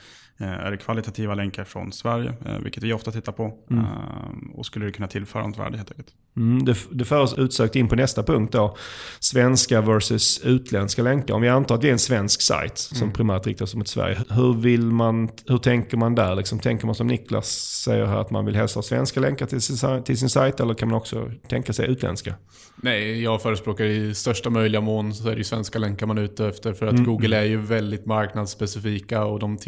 [0.45, 3.53] är det kvalitativa länkar från Sverige, eh, vilket vi ofta tittar på.
[3.71, 3.85] Mm.
[3.85, 6.09] Eh, och skulle det kunna tillföra något värde helt enkelt.
[6.37, 8.77] Mm, det, det för oss utsökt in på nästa punkt då.
[9.21, 11.35] Svenska versus utländska länkar.
[11.35, 13.13] Om vi antar att det är en svensk sajt som mm.
[13.13, 14.19] primärt riktar sig mot Sverige.
[14.31, 16.35] Hur, vill man, hur tänker man där?
[16.35, 17.49] Liksom, tänker man som Niklas
[17.85, 20.75] säger här att man vill helst ha svenska länkar till sin, till sin sajt eller
[20.75, 22.35] kan man också tänka sig utländska?
[22.83, 26.23] Nej, jag förespråkar i största möjliga mån så är det ju svenska länkar man är
[26.23, 26.73] ute efter.
[26.73, 27.05] För att mm.
[27.05, 29.59] Google är ju väldigt marknadsspecifika och de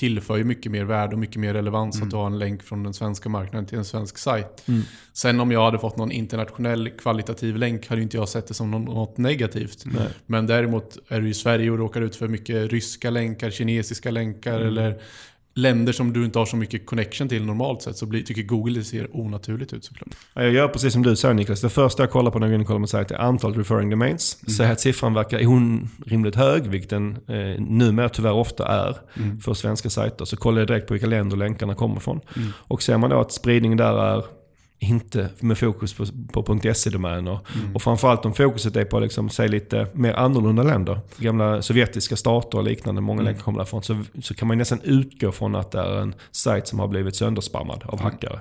[0.00, 2.08] tillför ju mycket mer värde och mycket mer relevans mm.
[2.08, 4.68] att ha en länk från den svenska marknaden till en svensk sajt.
[4.68, 4.82] Mm.
[5.12, 8.70] Sen om jag hade fått någon internationell kvalitativ länk hade inte jag sett det som
[8.70, 9.82] något negativt.
[9.84, 10.08] Nej.
[10.26, 14.56] Men däremot är du i Sverige och råkar ut för mycket ryska länkar, kinesiska länkar
[14.56, 14.68] mm.
[14.68, 15.00] eller
[15.54, 18.78] länder som du inte har så mycket connection till normalt sett så blir, tycker Google
[18.78, 20.08] det ser onaturligt ut såklart.
[20.34, 21.60] Ja, Jag gör precis som du säger Niklas.
[21.60, 23.58] Det första jag kollar på när jag går in och kollar på sajt är antalet
[23.58, 24.38] referring domains.
[24.42, 24.50] Mm.
[24.54, 29.40] Säger att siffran verkar orimligt hög, vilket den eh, numera tyvärr ofta är Mm.
[29.40, 30.24] för svenska sajter.
[30.24, 32.20] Så kollar jag direkt på vilka länder länkarna kommer ifrån.
[32.36, 32.48] Mm.
[32.58, 34.24] Och ser man då att spridningen där är
[34.80, 37.38] inte med fokus på, på .se-domäner.
[37.54, 37.74] Mm.
[37.74, 41.00] Och framförallt om fokuset är på liksom, säg lite mer annorlunda länder.
[41.16, 43.82] Gamla sovjetiska stater och liknande, många länkar kommer därifrån.
[43.82, 47.16] Så, så kan man nästan utgå från att det är en sajt som har blivit
[47.16, 48.40] sönderspammad av hackare.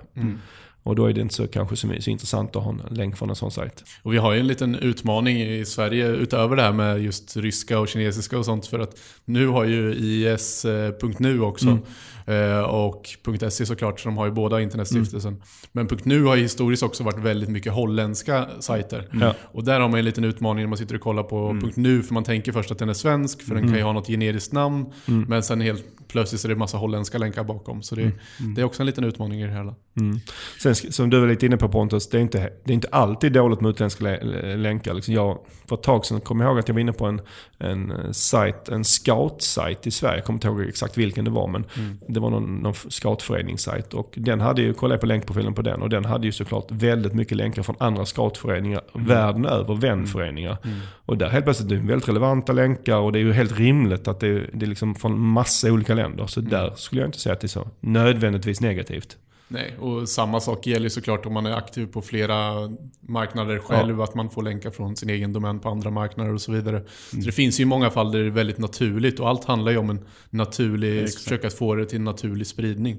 [0.84, 3.30] Och då är det inte så, kanske så, så intressant att ha en länk från
[3.30, 3.84] en sån sajt.
[4.04, 7.80] Och vi har ju en liten utmaning i Sverige utöver det här med just ryska
[7.80, 8.68] och kinesiska och sånt.
[8.68, 11.80] För att nu har ju IS.nu också.
[12.30, 13.10] Eh, Och
[13.50, 15.42] .se såklart, så de har ju båda internetstiftelsen.
[15.72, 19.08] Men .nu har ju historiskt också varit väldigt mycket holländska sajter.
[19.22, 19.36] Ja.
[19.44, 22.04] Och där har man en liten utmaning när man sitter och kollar på .nu.
[22.04, 24.54] För man tänker först att den är svensk, för den kan ju ha något generiskt
[24.54, 24.86] namn.
[25.06, 27.82] Men sen helt plötsligt så är det massa holländska länkar bakom.
[27.84, 28.12] Så det,
[28.56, 29.76] det är också en liten utmaning i det hela.
[30.00, 30.20] Mm.
[30.64, 33.32] Sen som du var lite inne på Pontus, det är inte, det är inte alltid
[33.34, 34.94] dåligt med utländska lä- länkar.
[34.94, 37.22] Liksom jag, för ett tag sedan kom jag ihåg att jag var inne på en,
[37.58, 40.18] en eh, sajt, en scout-sajt i Sverige.
[40.18, 41.66] Jag kommer inte ihåg exakt vilken det var, men
[42.08, 43.94] det var någon, någon scoutföreningssajt.
[43.94, 46.72] Och den hade ju, kollade jag på länkprofilen på den, och den hade ju såklart
[46.72, 50.58] väldigt mycket länkar från andra scoutföreningar världen över, vänföreningar.
[51.06, 54.08] Och där helt plötsligt är det väldigt relevanta länkar och det är ju helt rimligt
[54.08, 56.28] att det, det är liksom från massa olika länder.
[56.28, 59.18] Så där skulle jag inte säga att det är så nödvändigtvis negativt.
[59.52, 62.54] Nej, och samma sak gäller såklart om man är aktiv på flera
[63.02, 66.52] marknader själv, att man får länkar från sin egen domän på andra marknader och så
[66.52, 66.84] vidare.
[67.12, 69.78] Så det finns ju många fall där det är väldigt naturligt och allt handlar ju
[69.78, 71.24] om en naturlig, Exakt.
[71.24, 72.98] försöka få det till en naturlig spridning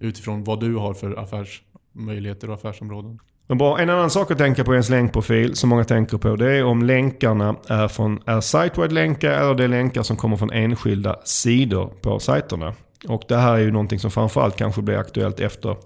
[0.00, 3.18] utifrån vad du har för affärsmöjligheter och affärsområden.
[3.46, 6.36] Men bra, en annan sak att tänka på i ens länkprofil som många tänker på
[6.36, 10.36] det är om länkarna är från är site länkar eller det är länkar som kommer
[10.36, 12.74] från enskilda sidor på sajterna.
[13.08, 15.76] Och det här är ju någonting som framförallt kanske blir aktuellt efter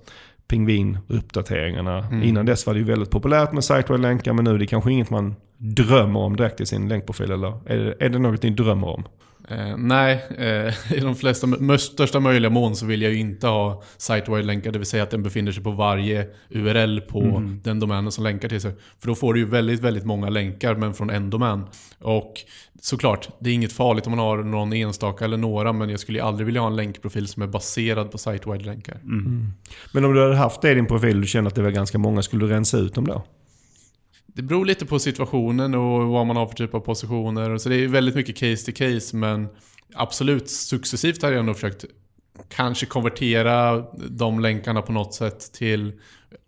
[0.49, 2.25] Pingvin-uppdateringarna.
[2.25, 4.93] Innan dess var det ju väldigt populärt med site länkar men nu är det kanske
[4.93, 7.31] inget man drömmer om direkt i sin länkprofil.
[7.31, 9.05] Eller är det, är det något ni drömmer om?
[9.49, 11.47] Eh, nej, eh, i de flesta,
[11.79, 15.23] största möjliga mån så vill jag ju inte ha site-wide-länkar, det vill säga att den
[15.23, 18.73] befinner sig på varje URL på den domänen som länkar till sig.
[19.01, 21.65] För då får du ju väldigt, väldigt många länkar, men från en domän.
[22.01, 22.35] Och
[22.81, 26.19] såklart, det är inget farligt om man har någon enstaka eller några, men jag skulle
[26.19, 28.99] ju aldrig vilja ha en länkprofil som är baserad på site-wide-länkar.
[29.93, 31.71] Men om du hade haft det i din profil och du känner att det var
[31.71, 33.25] ganska många, skulle du rensa ut dem då?
[34.37, 37.59] Det beror lite på situationen och vad man har för typ av positioner.
[37.59, 39.49] Så det är väldigt mycket case to case, men
[39.95, 41.85] absolut successivt har jag nog försökt
[42.49, 45.93] kanske konvertera de länkarna på något sätt till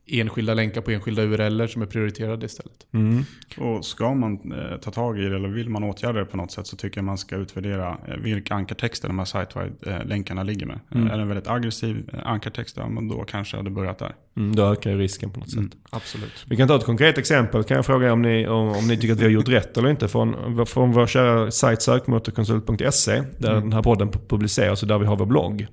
[0.08, 2.86] enskilda länkar på enskilda URLer som är prioriterade istället.
[2.94, 3.24] Mm.
[3.58, 6.50] Och ska man eh, ta tag i det eller vill man åtgärda det på något
[6.52, 10.78] sätt så tycker jag man ska utvärdera eh, vilka ankartexter de här site-wide-länkarna ligger med.
[10.94, 13.98] Eh, Är det en väldigt aggressiv eh, ankartext, ja, men då kanske jag hade börjat
[13.98, 14.14] där.
[14.36, 15.64] Mm, då ökar ju risken på något sätt.
[15.90, 16.46] Absolut.
[16.48, 17.64] Vi kan ta ett konkret exempel.
[17.64, 19.88] Kan jag fråga om ni, om, om ni tycker att vi har gjort rätt eller
[19.88, 20.08] inte.
[20.08, 25.16] Från, från vår kära sajt sökmotorkonsult.se där den här podden publiceras och där vi har
[25.16, 25.66] vår blogg.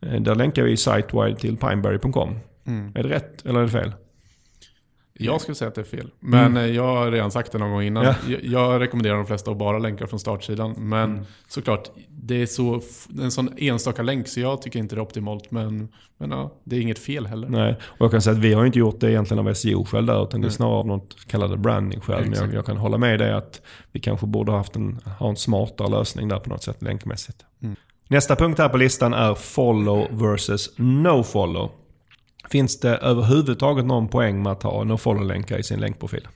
[0.00, 2.34] Eh, Där länkar vi sitewide till pineberry.com.
[2.64, 2.92] Mm.
[2.94, 3.92] Är det rätt eller är det fel?
[5.14, 6.10] Jag skulle säga att det är fel.
[6.20, 8.04] Men eh, jag har redan sagt det någon gång innan.
[8.04, 8.14] Ja.
[8.28, 10.74] Jag, jag rekommenderar de flesta att bara länka från startsidan.
[10.78, 12.80] Men såklart, det är så,
[13.20, 15.50] en sån enstaka länk så jag tycker inte det är optimalt.
[15.50, 17.48] Men, men ja, det är inget fel heller.
[17.48, 20.24] Nej, och jag kan säga att vi har inte gjort det egentligen av SEO-skäl där,
[20.24, 22.24] utan det är snarare av något kallade branding-skäl.
[22.24, 23.60] Men jag, jag kan hålla med dig att
[23.92, 27.44] vi kanske borde ha haft en, ha en smartare lösning där på något sätt länkmässigt.
[27.62, 27.76] Mm.
[28.08, 31.70] Nästa punkt här på listan är follow versus no follow.
[32.52, 36.28] Finns det överhuvudtaget någon poäng med att ha no follow-länkar i sin länkprofil?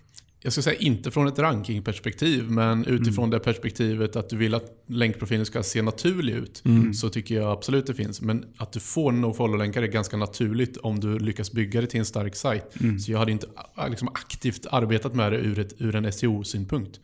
[0.42, 4.85] Jag ska säga inte från ett rankingperspektiv, men utifrån det perspektivet att du vill att
[4.86, 6.62] länkprofilen ska se naturlig ut.
[6.94, 8.20] Så tycker jag absolut det finns.
[8.20, 12.06] Men att du får no-follow-länkar är ganska naturligt om du lyckas bygga det till en
[12.06, 12.76] stark sajt.
[13.00, 17.00] Så jag hade inte ah, liksom, aktivt arbetat med det ur, ett, ur en SEO-synpunkt.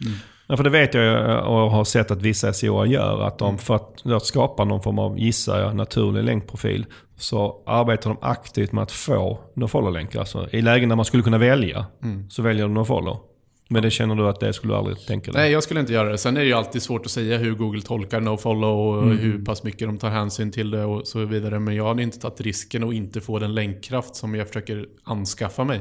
[0.47, 3.23] Ja, för det vet jag och har sett att vissa SEO gör.
[3.23, 8.11] Att de för att då skapa någon form av, gissar jag, naturlig länkprofil så arbetar
[8.11, 10.21] de aktivt med att få no-follow-länkar.
[10.21, 11.87] Alltså, I lägen där man skulle kunna välja
[12.29, 13.32] så väljer de no-follow.
[13.73, 15.43] Men det känner du att det skulle du aldrig tänka dig?
[15.43, 16.19] Nej, jag skulle inte göra det.
[16.19, 19.63] Sen är det ju alltid svårt att säga hur Google tolkar no-follow och hur pass
[19.65, 21.59] mycket de tar hänsyn till det och så vidare.
[21.59, 25.65] Men jag hade inte tagit risken att inte få den länkkraft som jag försöker anskaffa
[25.65, 25.81] mig.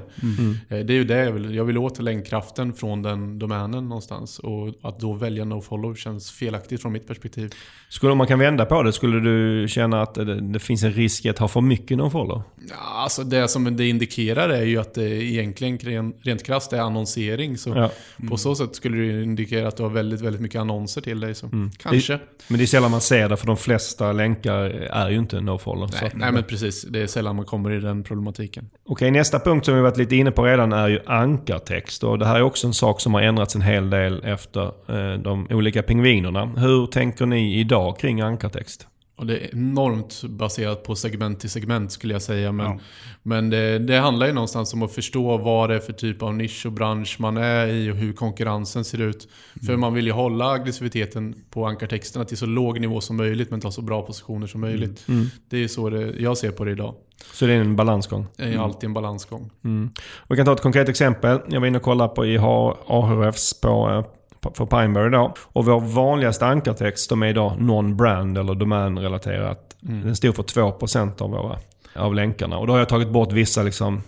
[0.70, 1.56] Eh, Det är ju det jag vill.
[1.56, 4.40] Jag vill åt länkkraften från den domänen någonstans.
[4.40, 7.50] Och att då välja no-follow känns felaktigt från mitt perspektiv.
[7.90, 10.92] Skulle om man kan vända på det, skulle du känna att det, det finns en
[10.92, 12.42] risk att ha för mycket no-follow?
[12.70, 16.80] Ja, alltså det som det indikerar är ju att det egentligen ren- rent krasst är
[16.80, 17.58] annonsering.
[17.58, 17.92] Så Ja.
[18.30, 21.36] på så sätt skulle det indikera att du har väldigt, väldigt mycket annonser till dig.
[21.36, 21.72] Så Mm.
[21.78, 22.20] kanske.
[22.48, 24.60] Men det är sällan man ser det för de flesta länkar
[24.94, 25.90] är ju inte nofollow.
[25.94, 26.82] Nej, att- nej men precis.
[26.82, 28.70] Det är sällan man kommer i den problematiken.
[28.86, 32.04] Okej, nästa punkt som vi varit lite inne på redan är ju ankartext.
[32.04, 35.20] Och det här är också en sak som har ändrats en hel del efter eh,
[35.20, 36.46] de olika pingvinerna.
[36.46, 38.88] Hur tänker ni idag kring ankartext?
[39.22, 42.52] Och det är enormt baserat på segment till segment skulle jag säga.
[42.52, 42.80] Men, Ja.
[43.24, 46.36] men det, det handlar ju någonstans om att förstå vad det är för typ av
[46.36, 49.28] nisch och bransch man är i och hur konkurrensen ser ut.
[49.66, 53.62] För man vill ju hålla aggressiviteten på ankartexterna till så låg nivå som möjligt men
[53.62, 55.06] ta så bra positioner som möjligt.
[55.50, 56.96] Det är så det, jag ser på det idag.
[57.34, 58.28] Så det är en balansgång.
[58.38, 59.50] Det är ju alltid en balansgång.
[59.64, 59.90] Mm.
[60.30, 61.40] Vi kan ta ett konkret exempel.
[61.50, 62.44] Jag var inne och kollade på IH
[62.88, 64.10] Ahrefs på, eh, på-
[64.54, 65.34] för Pineberry då.
[65.44, 69.76] Och vår vanligaste ankartext de är idag non-brand eller domänrelaterat.
[69.80, 71.58] Den stod för 2% av våra
[71.96, 72.58] av länkarna.
[72.58, 74.02] Och då har jag tagit bort vissa liksom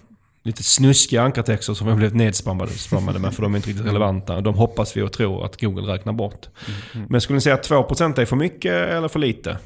[0.44, 3.86] lite snuskiga ankartexter som vi har blivit nedspammade spammade med för de är inte riktigt
[3.86, 4.42] relevanta.
[4.42, 6.50] De hoppas vi och tror att Google räknar bort.
[7.08, 9.58] Men skulle ni säga att 2% är för mycket eller för lite?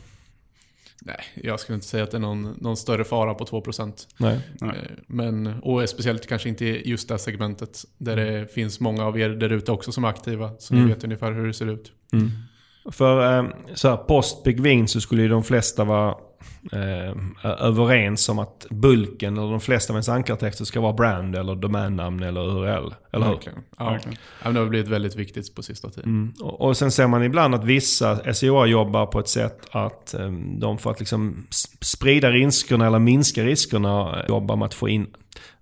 [1.07, 4.07] Nej, jag skulle inte säga att det är någon, någon större fara på 2%.
[4.17, 4.39] Nej.
[4.61, 4.69] Nej.
[4.69, 7.85] Eh, Men, och speciellt kanske inte i just det här segmentet.
[7.97, 10.51] Där det finns många av er där ute också som är aktiva.
[10.59, 10.85] Så Mm.
[10.87, 11.91] ni vet ungefär hur det ser ut.
[12.91, 16.15] För eh, så här, post Big Win så skulle ju de flesta vara
[16.71, 21.55] eh, överens om att bulken eller de flesta av ens ankartexter ska vara brand eller
[21.55, 22.93] domännamn eller URL.
[23.11, 23.33] Eller hur?
[23.33, 23.63] Verkligen.
[23.77, 23.89] Ja.
[23.89, 24.17] Verkligen.
[24.43, 26.09] Ja, det har blivit väldigt viktigt på sista tiden.
[26.09, 26.33] Mm.
[26.41, 30.31] Och, och sen ser man ibland att vissa SEO jobbar på ett sätt att eh,
[30.59, 31.47] de för att liksom
[31.81, 35.07] sprida riskerna eller minska riskerna eh, jobbar med att få in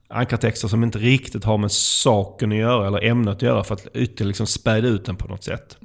[0.07, 3.88] ankartexter som inte riktigt har med saken att göra eller ämnet att göra för att
[3.93, 5.77] ytterligare liksom späda ut den på något sätt.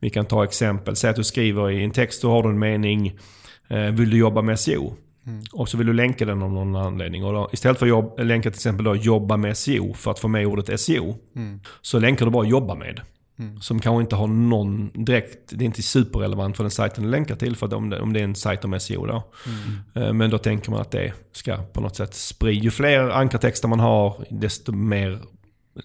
[0.00, 0.96] Vi kan ta exempel.
[0.96, 3.18] Säg att du skriver i en text, då har du en mening.
[3.68, 4.96] Eh, vill du jobba med SEO?
[5.52, 7.24] Och så vill du länka den av någon anledning.
[7.24, 10.18] Och då, istället för att jobb, länka till exempel då, jobba med SEO för att
[10.18, 11.16] få med ordet SEO.
[11.80, 13.00] Så länkar du bara jobba med.
[13.60, 17.36] Som kanske inte har någon direkt, det är inte superrelevant för den sajten du länkar
[17.36, 17.56] till.
[17.56, 19.22] För om det, om det är en sajt om SEO då.
[19.94, 22.64] Eh, Men då tänker man att det ska på något sätt sprida.
[22.64, 25.18] Ju fler ankartexter man har, desto mer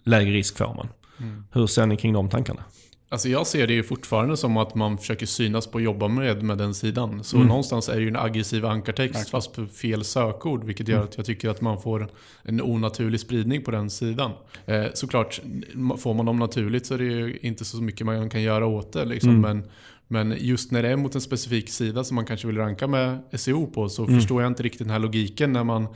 [0.04, 0.88] lägre risk får man.
[1.52, 2.64] Hur ser ni kring de tankarna?
[3.12, 6.44] Alltså jag ser det ju fortfarande som att man försöker synas på att jobba med,
[6.44, 7.24] med den sidan.
[7.24, 7.48] Så Mm.
[7.48, 10.64] någonstans är det ju en aggressiv ankartext fast på fel sökord.
[10.64, 11.08] Vilket gör Mm.
[11.08, 12.10] att jag tycker att man får
[12.44, 14.32] en onaturlig spridning på den sidan.
[14.66, 15.42] Eh, såklart,
[15.98, 18.94] får man dem naturligt så är det ju inte så mycket man kan göra åt
[18.94, 19.06] det.
[19.06, 19.30] Liksom.
[19.30, 19.42] Mm.
[19.42, 19.70] Men,
[20.08, 23.20] men just när det är mot en specifik sida som man kanske vill ranka med
[23.34, 24.20] SEO på så Mm.
[24.20, 25.88] förstår jag inte riktigt den här logiken när man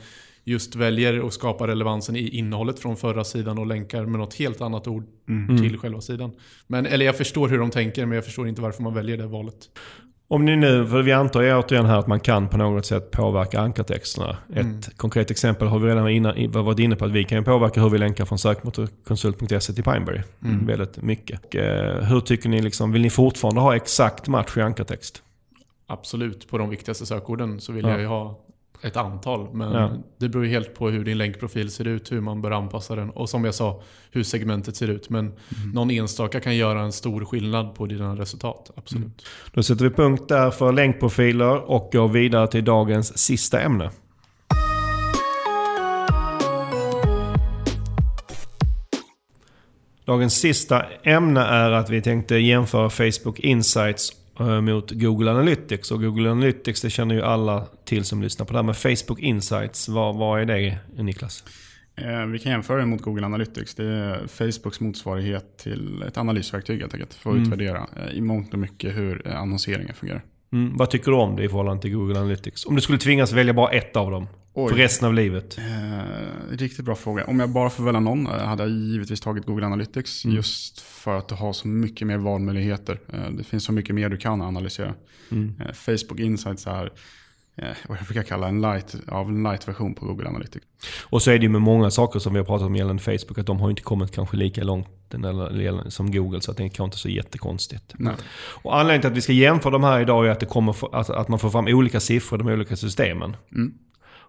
[0.44, 4.60] just väljer att skapa relevansen i innehållet från förra sidan och länkar med något helt
[4.60, 5.58] annat ord Mm.
[5.58, 6.32] till själva sidan.
[6.66, 9.26] Men, eller jag förstår hur de tänker men jag förstår inte varför man väljer det
[9.26, 9.54] valet.
[10.28, 13.10] Om ni nu, för vi antar ju återigen här att man kan på något sätt
[13.10, 14.36] påverka ankartexterna.
[14.54, 17.80] Ett konkret exempel har vi redan inna, varit inne på att vi kan ju påverka
[17.82, 20.20] hur vi länkar från sökmotorkonsult.se till Pineberry.
[20.66, 21.44] Väldigt mycket.
[21.44, 25.22] Och, eh, hur tycker ni, liksom, vill ni fortfarande ha exakt match i ankartext?
[25.86, 27.90] Absolut, på de viktigaste sökorden så vill Ja.
[27.90, 28.43] jag ju ha
[28.84, 29.54] ett antal.
[29.54, 29.90] Men Ja.
[30.18, 33.28] det beror helt på hur din länkprofil ser ut, hur man bör anpassa den och
[33.30, 35.10] som jag sa, hur segmentet ser ut.
[35.10, 35.32] Men
[35.74, 38.70] någon enstaka kan göra en stor skillnad på dina resultat.
[38.76, 39.26] Absolut.
[39.52, 43.90] Då sätter vi punkt där för länkprofiler och går vidare till dagens sista ämne.
[50.04, 54.12] Dagens sista ämne är att vi tänkte jämföra Facebook Insights
[54.62, 55.90] mot Google Analytics.
[55.90, 58.62] Och Google Analytics det känner ju alla till som lyssnar på det här.
[58.62, 61.44] Men Facebook Insights, vad, vad är det Niklas?
[61.96, 63.74] Eh, Vi kan jämföra det mot Google Analytics.
[63.74, 67.14] Det är Facebooks motsvarighet till ett analysverktyg helt enkelt.
[67.14, 70.22] För att utvärdera eh, i mångt och mycket hur eh, annonseringen fungerar.
[70.54, 72.66] Mm, vad tycker du om det i förhållande till Google Analytics?
[72.66, 74.68] Om du skulle tvingas välja bara ett av dem Oj.
[74.70, 75.58] för resten av livet.
[75.58, 77.24] Eh, riktigt bra fråga.
[77.24, 80.24] Om jag bara får välja någon eh, hade jag givetvis tagit Google Analytics.
[80.24, 83.00] Just för att du har så mycket mer valmöjligheter.
[83.12, 84.94] Eh, det finns så mycket mer du kan analysera.
[85.30, 86.92] Eh, Facebook Insights är
[87.88, 90.66] vad jag brukar kalla en light, av en light-version på Google Analytics.
[91.02, 93.38] Och så är det ju med många saker som vi har pratat om gällande Facebook
[93.38, 94.88] att de har inte kommit kanske lika långt
[95.88, 97.94] som Google så att det är kanske inte så jättekonstigt.
[97.98, 98.14] Nej.
[98.62, 101.10] Och anledningen till att vi ska jämföra de här idag är att, det kommer, att,
[101.10, 103.36] att man får fram olika siffror i de olika systemen.
[103.52, 103.74] Mm.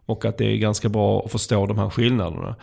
[0.08, 2.56] Och att det är ganska bra att förstå de här skillnaderna.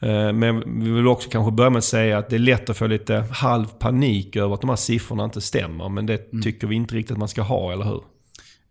[0.00, 2.76] Eh, Men vi vill också kanske börja med att säga att det är lätt att
[2.76, 5.88] få lite halv panik över att de här siffrorna inte stämmer.
[5.88, 8.02] Men det tycker vi inte riktigt att man ska ha, eller hur?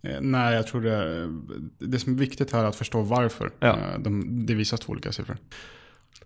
[0.04, 1.30] Eh, Nej, jag tror det,
[1.80, 3.68] det som är viktigt här är att förstå varför Ja.
[3.68, 5.38] eh, de, det visas två olika siffror.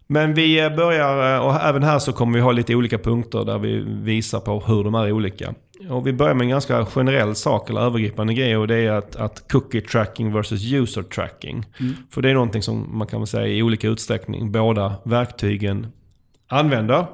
[0.08, 3.46] Men vi eh, börjar, eh, och även här så kommer vi ha lite olika punkter
[3.46, 5.54] där vi visar på hur de är olika.
[5.90, 9.16] och vi börjar med en ganska generell sak eller övergripande grej och det är att,
[9.16, 11.66] att cookie tracking versus user tracking.
[12.10, 15.88] För det är någonting som man kan säga i olika utsträckning båda verktygen
[16.54, 17.06] använder.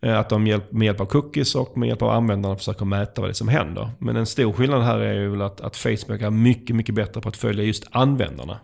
[0.00, 3.20] Eh, Att de hjälp, med hjälp av cookies och med hjälp av användarna försöker mäta
[3.20, 3.90] vad det är som händer.
[3.98, 7.20] Men en stor skillnad här är ju väl att, att Facebook är mycket, mycket bättre
[7.20, 8.58] på att följa just användarna.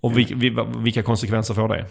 [0.00, 1.86] Och vil, vil, vilka konsekvenser får det?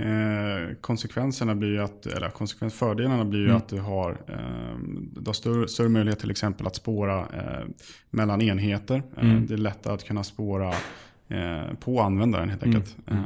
[0.00, 4.78] Eh, konsekvenserna blir ju att, eller konsekvensfördelarna blir ju att du har, eh,
[5.12, 7.66] du har större, större möjlighet till exempel att spåra eh,
[8.10, 9.02] mellan enheter.
[9.16, 10.74] Eh, Det är lättare att kunna spåra
[11.80, 12.96] på användaren helt enkelt.
[13.06, 13.16] Eh,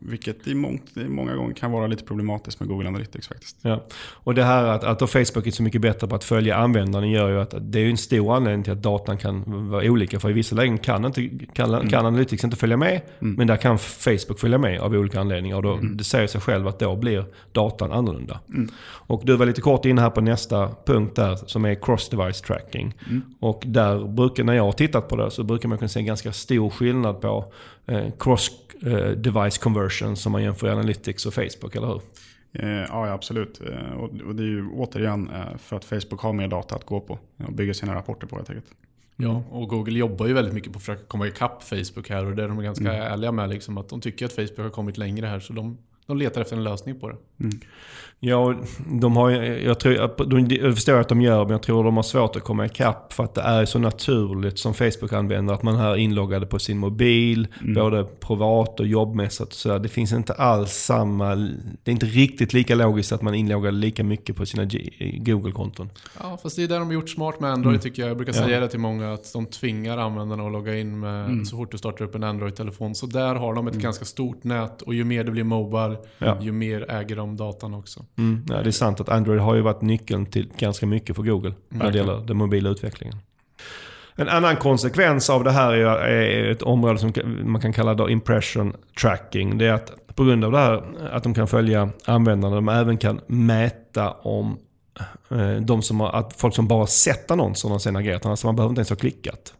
[0.00, 3.56] vilket i, mångt, i många gånger kan vara lite problematiskt med Google Analytics faktiskt.
[3.62, 3.84] Ja.
[3.98, 7.28] Och det här att, att Facebook är så mycket bättre på att följa användaren gör
[7.28, 10.20] ju att det är en stor anledning till att datan kan vara olika.
[10.20, 13.78] För i vissa lägen kan, inte, kan, kan Analytics inte följa med, men där kan
[13.78, 15.56] Facebook följa med av olika anledningar.
[15.56, 18.40] Och då, Det säger sig själv att då blir datan annorlunda.
[18.88, 22.94] Och du var lite kort inne här på nästa punkt där som är cross-device tracking.
[23.40, 26.06] Och där brukar, när jag har tittat på det, så brukar man kunna se en
[26.06, 27.35] ganska stor skillnad på
[27.86, 32.00] eh, cross-device conversion som man jämför i Analytics och Facebook, eller hur?
[32.52, 33.60] Eh, ja, ja, absolut.
[33.60, 37.00] Eh, och, det är ju återigen eh, för att Facebook har mer data att gå
[37.00, 38.66] på och bygga sina rapporter på helt enkelt.
[39.16, 42.36] Ja, och Google jobbar ju väldigt mycket på att försöka komma ikapp Facebook här och
[42.36, 43.12] det är de ganska Mm.
[43.12, 43.50] ärliga med.
[43.50, 46.56] Liksom, att de tycker att Facebook har kommit längre här så de, de letar efter
[46.56, 47.16] en lösning på det.
[48.20, 48.54] Ja, och
[49.00, 52.02] de har jag, tror, de, jag förstår att de gör, men jag tror de har
[52.02, 55.96] svårt att komma ikapp för att det är så naturligt som Facebook-användare att man är
[55.96, 59.52] inloggade på sin mobil, både privat och jobbmässigt.
[59.52, 59.78] Så där.
[59.78, 63.74] det finns inte alls samma, det är inte riktigt lika logiskt att man är inloggad
[63.74, 64.64] lika mycket på sina
[65.18, 65.90] Google-konton.
[66.22, 68.08] Ja, fast det är där de har gjort smart med Android tycker jag.
[68.10, 68.42] Jag brukar Ja.
[68.44, 71.78] säga det till många att de tvingar användarna att logga in med, så fort du
[71.78, 72.94] startar upp en Android-telefon.
[72.94, 76.38] Så där har de ett ganska stort nät och ju mer det blir Mobile, Ja.
[76.42, 78.04] ju mer äger de datan också.
[78.18, 78.44] Mm.
[78.48, 81.54] Ja, det är sant att Android har ju varit nyckeln till ganska mycket för Google
[81.68, 83.16] när det gäller den mobila utvecklingen.
[84.16, 87.12] En annan konsekvens av det här är, ett område som
[87.44, 89.58] man kan kalla då impression tracking.
[89.58, 92.98] Det är att på grund av det här att de kan följa användarna, de även
[92.98, 94.58] kan mäta om
[95.30, 98.26] eh, de som har, att folk som bara sett annonserna sen agerat.
[98.26, 99.54] Alltså man behöver inte ens ha klickat.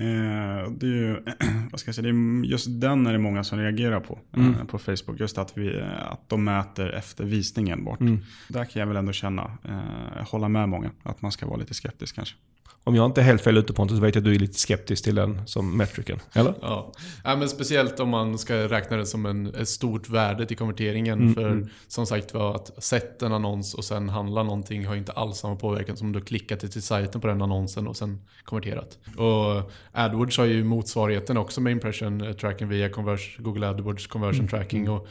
[0.00, 1.22] Eh, det är ju,
[1.70, 4.18] vad ska jag säga, det är just den är det många som reagerar på.
[4.36, 5.20] Eh, på Facebook.
[5.20, 8.00] Just att, vi, eh, att de mäter efter visningen bort.
[8.48, 10.90] Där kan jag väl ändå känna, eh, hålla med många.
[11.02, 12.36] Att man ska vara lite skeptisk kanske.
[12.84, 14.58] Om jag inte är helt fel ute på så vet jag att du är lite
[14.58, 16.18] skeptisk till den som metricen.
[16.32, 16.54] Eller?
[16.60, 16.92] Ja.
[17.24, 21.34] ja, men speciellt om man ska räkna det som en, ett stort värde till konverteringen.
[21.34, 25.38] för som sagt var, att sett en annons och sen handla någonting har inte alls
[25.38, 28.20] samma påverkan som om du har klickat dig till sajten på den annonsen och sen
[28.44, 28.98] konverterat.
[29.16, 32.88] Och AdWords har ju motsvarigheten också med impression eh, tracking via
[33.38, 34.90] Google AdWords conversion tracking.
[34.90, 35.08] Och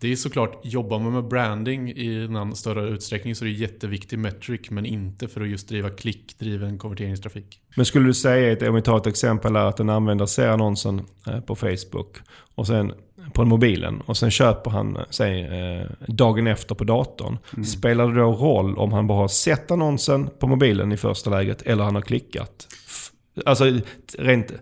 [0.00, 4.18] det är såklart, jobbar man med branding i en större utsträckning så är det jätteviktig
[4.18, 7.60] metric men inte för att just driva klickdriven konverteringstrafik.
[7.76, 11.06] Men skulle du säga, om vi tar ett exempel här, att en användare ser annonsen
[11.26, 12.16] eh, på Facebook
[12.54, 12.92] och sen
[13.32, 17.38] på mobilen och sen köper han, eh, säg eh, dagen efter på datorn.
[17.64, 21.62] Spelar det då roll om han bara har sett annonsen på mobilen i första läget
[21.62, 22.68] eller han har klickat?
[23.46, 23.64] Alltså
[24.18, 24.52] rent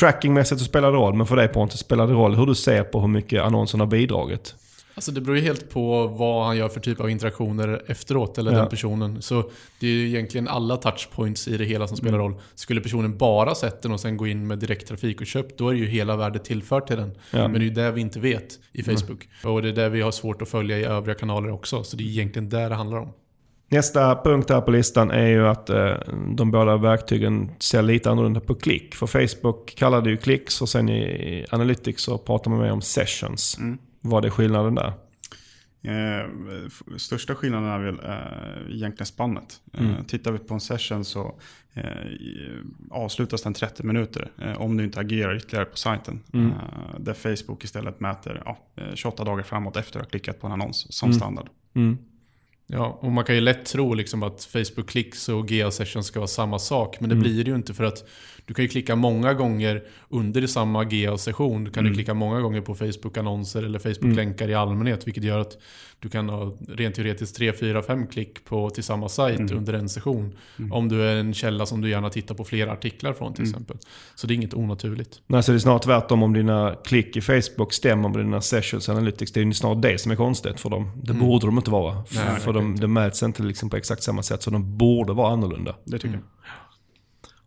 [0.00, 2.82] trackingmässigt så spelar det roll, men för dig Pontus spelar det roll hur du ser
[2.84, 4.54] på hur mycket annonsen har bidragit.
[4.94, 8.52] Alltså det beror ju helt på vad han gör för typ av interaktioner efteråt, eller
[8.52, 8.58] Ja.
[8.58, 9.22] den personen.
[9.22, 9.50] Så
[9.80, 12.34] det är ju egentligen alla touchpoints i det hela som spelar roll.
[12.54, 15.72] Skulle personen bara sett den och sen gå in med direkttrafik och köpt, då är
[15.72, 17.10] det ju hela värdet tillfört till den.
[17.30, 17.38] Ja.
[17.48, 19.28] Men det är ju det vi inte vet i Facebook.
[19.44, 21.84] Och det är det vi har svårt att följa i övriga kanaler också.
[21.84, 23.12] Så det är egentligen det det handlar om.
[23.70, 25.94] Nästa punkt här på listan är ju att eh,
[26.36, 28.94] de båda verktygen ser lite annorlunda på klick.
[28.94, 32.82] För Facebook kallar det ju klicks och sen i Analytics så pratar man mer om
[32.82, 33.58] sessions.
[34.00, 34.92] Vad är skillnaden där?
[35.82, 36.26] Eh,
[36.96, 39.60] största skillnaden är väl eh, egentligen spannet.
[39.72, 41.40] Eh, tittar vi på en session så
[41.74, 41.84] eh,
[42.90, 46.20] avslutas den 30 minuter eh, om du inte agerar ytterligare på sajten.
[46.34, 46.50] Eh,
[46.98, 50.52] där Facebook istället mäter ja, eh, 28 dagar framåt efter att ha klickat på en
[50.52, 51.48] annons som standard.
[51.74, 51.98] Mm.
[52.70, 56.20] Ja, och man kan ju lätt tro liksom att Facebook Clicks och GA Sessions ska
[56.20, 57.00] vara samma sak.
[57.00, 58.08] Men det blir det ju inte för att
[58.48, 61.64] du kan ju klicka många gånger under samma GA-session.
[61.64, 65.06] Du kan du klicka många gånger på Facebook-annonser eller Facebook-länkar i allmänhet.
[65.06, 65.58] Vilket gör att
[65.98, 69.88] du kan ha rent teoretiskt 3, 4, 5 klick på, till samma sajt under en
[69.88, 70.36] session.
[70.70, 73.76] Om du är en källa som du gärna tittar på flera artiklar från till exempel.
[74.14, 75.22] Så det är inget onaturligt.
[75.26, 78.88] Nej, så det är snart tvärtom om dina klick i Facebook stämmer med dina sessions
[78.88, 79.32] Analytics.
[79.32, 80.90] Det är ju snart det som är konstigt för dem.
[81.02, 81.94] Det borde de inte vara.
[81.94, 85.32] Nej, för de, de mäts inte liksom på exakt samma sätt, så de borde vara
[85.32, 85.76] annorlunda.
[85.84, 86.22] Det tycker jag.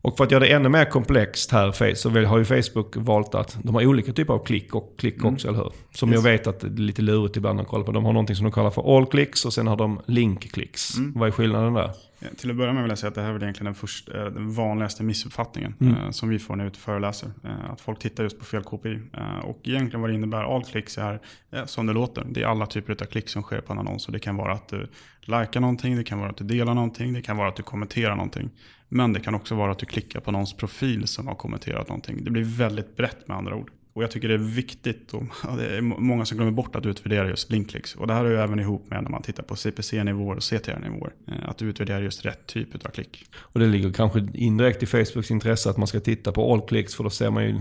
[0.02, 3.58] Och för att göra det ännu mer komplext här så har ju Facebook valt att
[3.64, 5.72] de har olika typer av klick och klick också, eller hur?
[5.94, 7.92] Som jag vet att det är lite lurigt ibland att kolla på.
[7.92, 10.94] De har någonting som de kallar för all clicks och sen har de link clicks.
[11.16, 11.92] Vad är skillnaden där?
[12.22, 13.76] Eh, Till att börja med vill jag säga att det här är väl egentligen den,
[13.76, 15.96] första, eh, den vanligaste missuppfattningen Mm.
[15.96, 17.32] eh, som vi får när vi är ute och föreläser.
[17.70, 19.00] Att folk tittar just på fel KPI.
[19.44, 21.20] Och egentligen vad det innebär, all clicks är
[21.66, 22.24] som det låter.
[22.32, 24.06] Det är alla typer av klick som sker på en annons.
[24.08, 24.88] Och det kan vara att du
[25.22, 28.16] likar någonting, det kan vara att du delar någonting, det kan vara att du kommenterar
[28.16, 28.50] någonting.
[28.90, 32.24] Men det kan också vara att du klickar på någons profil som har kommenterat någonting.
[32.24, 33.72] Det blir väldigt brett med andra ord.
[33.94, 36.76] Och jag tycker det är viktigt, och ja, det är må- många som glömmer bort
[36.76, 37.96] att utvärdera just linkklicks.
[37.96, 41.14] Och det här är ju även ihop med när man tittar på CPC-nivåer och CTR-nivåer.
[41.28, 43.26] Eh, Att du utvärderar just rätt typ av klick.
[43.36, 46.96] Och det ligger kanske indirekt i Facebooks intresse att man ska titta på all clicks
[46.96, 47.60] för då ser man ju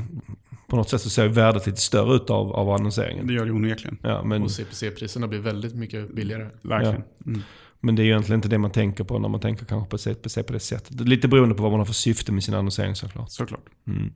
[0.68, 3.26] på något sätt så ser värdet lite större ut av, av annonseringen.
[3.26, 3.99] Det gör det onekligen.
[4.03, 6.47] Ja, men, Och CPC-priserna blir väldigt mycket billigare.
[6.62, 7.03] Verkligen.
[7.26, 7.43] Mm.
[7.83, 9.99] Men det är ju egentligen inte det man tänker på när man tänker kanske på
[9.99, 11.01] CPC på det sättet.
[11.01, 13.31] Lite beroende på vad man har för syfte med sin annonsering såklart.
[13.31, 13.61] Såklart.
[13.87, 14.12] Mm.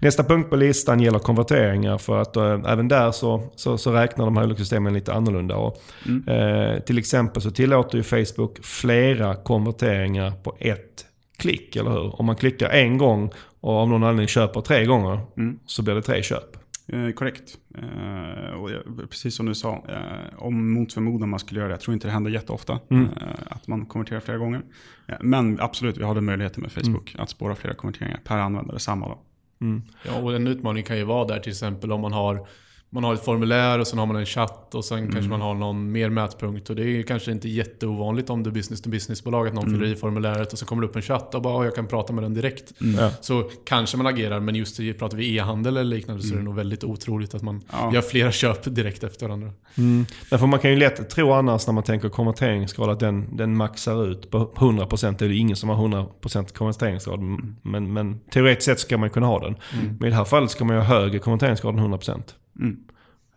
[0.00, 4.24] Nästa punkt på listan gäller konverteringar för att äh, även där så, så, så räknar
[4.24, 5.56] de här olika systemen lite annorlunda.
[5.56, 6.28] Och, Mm.
[6.28, 11.04] eh, till exempel så tillåter ju Facebook flera konverteringar på ett
[11.38, 12.20] klick, eller hur?
[12.20, 15.58] Om man klickar en gång och av någon anledning köper tre gånger Mm.
[15.66, 16.56] så blir det tre köp.
[16.92, 17.58] Eh, korrekt.
[17.74, 21.74] Eh, och jag, precis som du sa, eh, om mot förmodan man skulle göra det,
[21.74, 23.04] jag tror inte det händer jätteofta, Mm.
[23.04, 23.10] eh,
[23.46, 24.62] att man konverterar flera gånger.
[25.06, 28.78] Eh, men absolut, vi har den möjligheten med Facebook, att spåra flera konverteringar per användare
[28.78, 29.18] samma dag.
[29.60, 29.82] Mm.
[30.06, 32.46] Ja, och en utmaning kan ju vara där till exempel om man har
[32.90, 35.54] man har ett formulär och sen har man en chatt och sen kanske man har
[35.54, 36.70] någon mer mätpunkt.
[36.70, 39.86] Och det är kanske inte jätteovanligt om det är business to business-bolag att någon fyller
[39.86, 42.12] i formuläret och så kommer det upp en chatt och bara "Ja, jag kan prata
[42.12, 42.72] med den direkt.
[42.98, 43.10] Ja.
[43.20, 46.44] Så kanske man agerar, men just det, pratar vi e-handel eller liknande så är det
[46.44, 47.94] nog väldigt otroligt att man Ja.
[47.94, 49.50] gör flera köp direkt efter varandra.
[49.78, 50.06] Mm.
[50.30, 54.06] Därför man kan ju lätt tro annars när man tänker konverteringsgrad att den, den maxar
[54.10, 55.18] ut på 100%.
[55.18, 57.20] Det är ju ingen som har 100% konverteringsgrad.
[57.62, 59.56] Men, men teoretiskt sett ska man kunna ha den.
[59.98, 62.22] Men i det här fallet ska man ju ha högre konverteringsgrad än 100%.
[62.58, 62.76] Mm.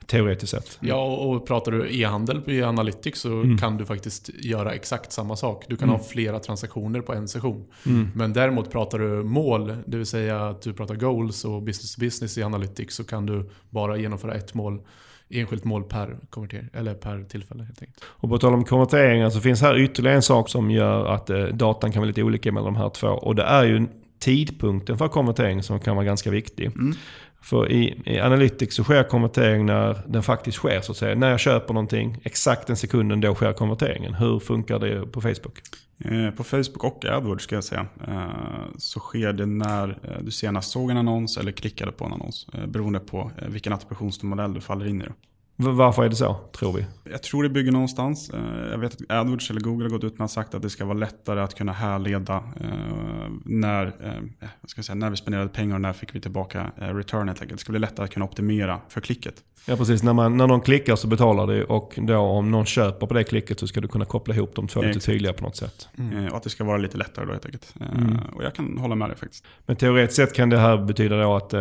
[0.05, 0.77] Teoretiskt sett.
[0.81, 5.65] Ja, och pratar du e-handel på e-analytics så kan du faktiskt göra exakt samma sak.
[5.67, 7.65] Du kan ha flera transaktioner på en session.
[8.15, 11.99] Men däremot pratar du mål, det vill säga att du pratar goals och business to
[11.99, 14.81] business i analytics så kan du bara genomföra ett mål,
[15.29, 18.03] enskilt mål per konvertering, eller per tillfälle helt enkelt.
[18.05, 21.43] Och på tal om konverteringar så finns här ytterligare en sak som gör att eh,
[21.43, 23.07] datan kan vara lite olika mellan de här två.
[23.07, 23.87] Och det är ju
[24.19, 26.71] tidpunkten för konvertering som kan vara ganska viktig.
[27.41, 31.15] För i, i Analytics så sker konvertering när den faktiskt sker så att säga.
[31.15, 34.13] När jag köper någonting, exakt den sekunden då sker konverteringen.
[34.13, 35.59] Hur funkar det på Facebook?
[36.05, 40.31] Eh, på Facebook och AdWords ska jag säga, eh, så sker det när eh, du
[40.31, 42.47] senast såg en annons eller klickade på en annons.
[42.67, 45.05] Beroende på vilken attributionsmodell du faller in i.
[45.69, 46.85] Varför är det så, tror vi?
[47.11, 48.29] Jag tror det bygger någonstans.
[48.29, 50.69] Eh, Jag vet att AdWords eller Google har gått ut med att sagt att det
[50.69, 52.67] ska vara lättare att kunna härleda eh,
[53.45, 53.85] när,
[54.41, 57.59] eh, ska säga, när vi spenderade pengar och när fick vi tillbaka return helt enkelt.
[57.59, 59.33] Det ska bli lättare att kunna optimera för klicket.
[59.65, 63.07] Ja precis, när, man, när någon klickar så betalar du och då om någon köper
[63.07, 65.55] på det klicket så ska du kunna koppla ihop de två lite tydligare på något
[65.55, 65.87] sätt.
[65.97, 67.75] Eh, Och att det ska vara lite lättare då helt enkelt.
[67.81, 69.45] Eh, Och jag kan hålla med dig faktiskt.
[69.65, 71.53] Men teoretiskt sett kan det här betyda då att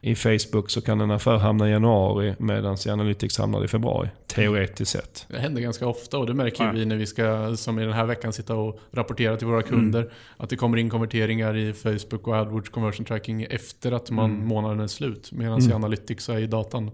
[0.00, 4.08] i Facebook så kan en affär hamna i januari medan i Analytics hamnar i februari.
[4.26, 5.26] Teoretiskt sett.
[5.28, 6.70] Det händer ganska ofta och det märker Ja.
[6.72, 10.12] vi när vi ska, som i den här veckan, sitta och rapportera till våra kunder.
[10.36, 14.80] Att det kommer in konverteringar i Facebook och AdWords conversion tracking efter att man, månaden
[14.80, 15.32] är slut.
[15.32, 16.90] Medan i Analytics så är ju datan,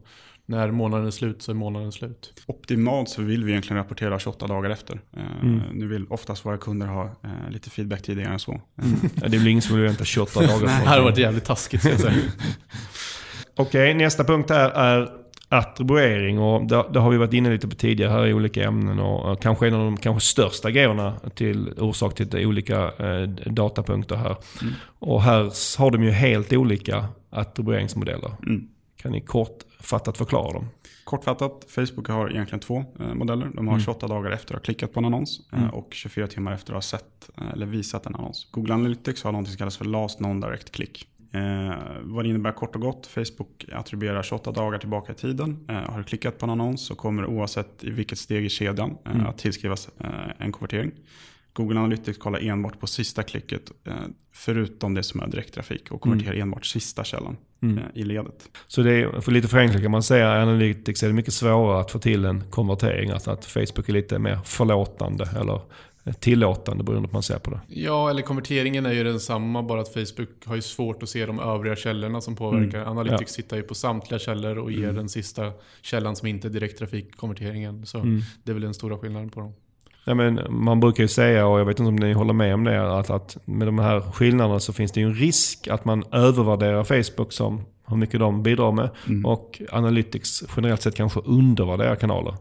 [0.46, 2.32] när månaden är slut så är månaden slut.
[2.46, 5.00] Optimalt så vill vi egentligen rapportera 28 dagar efter.
[5.16, 5.60] Eh, Mm.
[5.72, 8.60] Nu vill oftast våra kunder ha eh, lite feedback tidigare än så.
[9.22, 11.44] Ja, det väl ingen som vill vänta 28 dagar på Det här har varit jävligt
[11.44, 11.86] taskigt.
[13.56, 15.10] Okej, nästa punkt här är
[15.58, 16.38] attribuering.
[16.38, 18.98] Och det, det har vi varit inne lite på tidigare här i olika ämnen.
[18.98, 24.16] Och kanske en av de kanske största grejerna till orsak till de olika eh, datapunkter
[24.16, 24.36] här.
[24.98, 28.32] Och här har de ju helt olika attribueringsmodeller.
[28.46, 28.68] Mm.
[28.96, 30.68] Kan ni kortfattat förklara dem?
[31.04, 33.50] Kortfattat, Facebook har egentligen två eh, modeller.
[33.54, 36.52] De har 28 dagar efter att ha klickat på en annons eh, och 24 timmar
[36.52, 38.48] efter att ha sett eh, eller visat en annons.
[38.50, 41.08] Google Analytics har något som kallas för Last Non-Direct Click.
[41.34, 45.66] Eh, vad det innebär kort och gott, Facebook attribuerar 28 dagar tillbaka i tiden.
[45.68, 48.96] Eh, har du klickat på en annons så kommer oavsett i vilket steg i kedjan
[49.04, 50.08] eh, att tillskrivas eh,
[50.38, 50.92] en konvertering.
[51.52, 53.94] Google Analytics kollar enbart på sista klicket eh,
[54.32, 58.48] förutom det som är direkttrafik och konverterar enbart sista källan eh, i ledet.
[58.66, 61.90] Så det är, för lite förenklat kan man säga Analytics är det mycket svårare att
[61.90, 63.10] få till en konvertering.
[63.10, 65.60] Alltså att Facebook är lite mer förlåtande eller
[66.12, 67.60] tillåtande beroende på hur man ser på det.
[67.68, 71.40] Ja, eller konverteringen är ju densamma, bara att Facebook har ju svårt att se de
[71.40, 72.84] övriga källorna som påverkar.
[72.86, 75.52] Analytics tittar ju på samtliga källor och ger den sista
[75.82, 77.86] källan som inte är direkttrafik konverteringen.
[77.86, 77.98] Så
[78.42, 79.52] det är väl den stora skillnaden på dem.
[80.06, 82.64] Ja, men man brukar ju säga, och jag vet inte om ni håller med om
[82.64, 86.04] det, att, att med de här skillnaderna så finns det ju en risk att man
[86.12, 88.90] övervärderar Facebook som hur mycket de bidrar med.
[89.24, 92.34] Och Analytics generellt sett kanske undervärderar kanaler.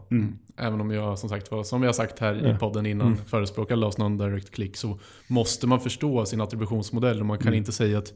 [0.56, 2.54] Även om jag som sagt var, som vi har sagt här Ja.
[2.54, 3.18] i podden innan, Mm.
[3.24, 7.58] förespråkar Last Non-Direct Click så måste man förstå sin attributionsmodell och man kan Mm.
[7.58, 8.12] inte säga att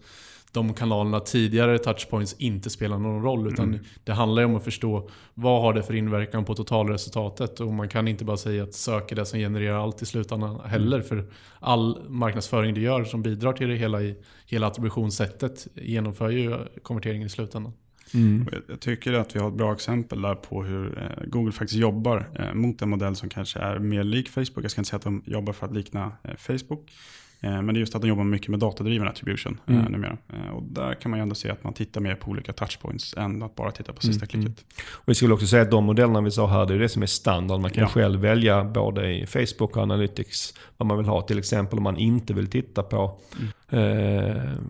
[0.53, 3.49] de kanalerna tidigare touchpoints inte spelar någon roll.
[3.53, 3.81] Utan Mm.
[4.05, 7.61] det handlar ju om att förstå vad har det för inverkan på totalresultatet.
[7.61, 10.61] Och man kan inte bara säga att sök är det som genererar allt i slutändan
[10.65, 11.01] heller.
[11.01, 11.27] För
[11.61, 14.17] all marknadsföring du gör som bidrar till det hela i
[14.47, 17.73] hela attributionssättet genomför ju konverteringen i slutändan.
[18.15, 18.49] Mm.
[18.53, 21.81] Jag- Jag tycker att vi har ett bra exempel där på hur eh, Google faktiskt
[21.81, 24.65] jobbar eh, mot en modell som kanske är mer lik Facebook.
[24.65, 26.93] Jag ska inte säga att de jobbar för att likna eh, Facebook.
[27.41, 29.81] Eh, Men det är just att de jobbar mycket med datadriven attribution Mm.
[29.81, 29.93] mm.
[29.93, 30.17] numera.
[30.33, 33.15] Eh, Och där kan man ju ändå se att man tittar mer på olika touchpoints
[33.17, 34.65] än att bara titta på sista Mm, klicket.
[34.91, 37.03] Och vi skulle också säga att de modellerna vi sa här, det är det som
[37.03, 37.61] är standard.
[37.61, 37.89] Man kan Ja.
[37.89, 41.23] själv välja både i Facebook och Analytics vad man vill ha.
[41.23, 43.19] Till exempel om man inte vill titta på
[43.71, 43.79] eh,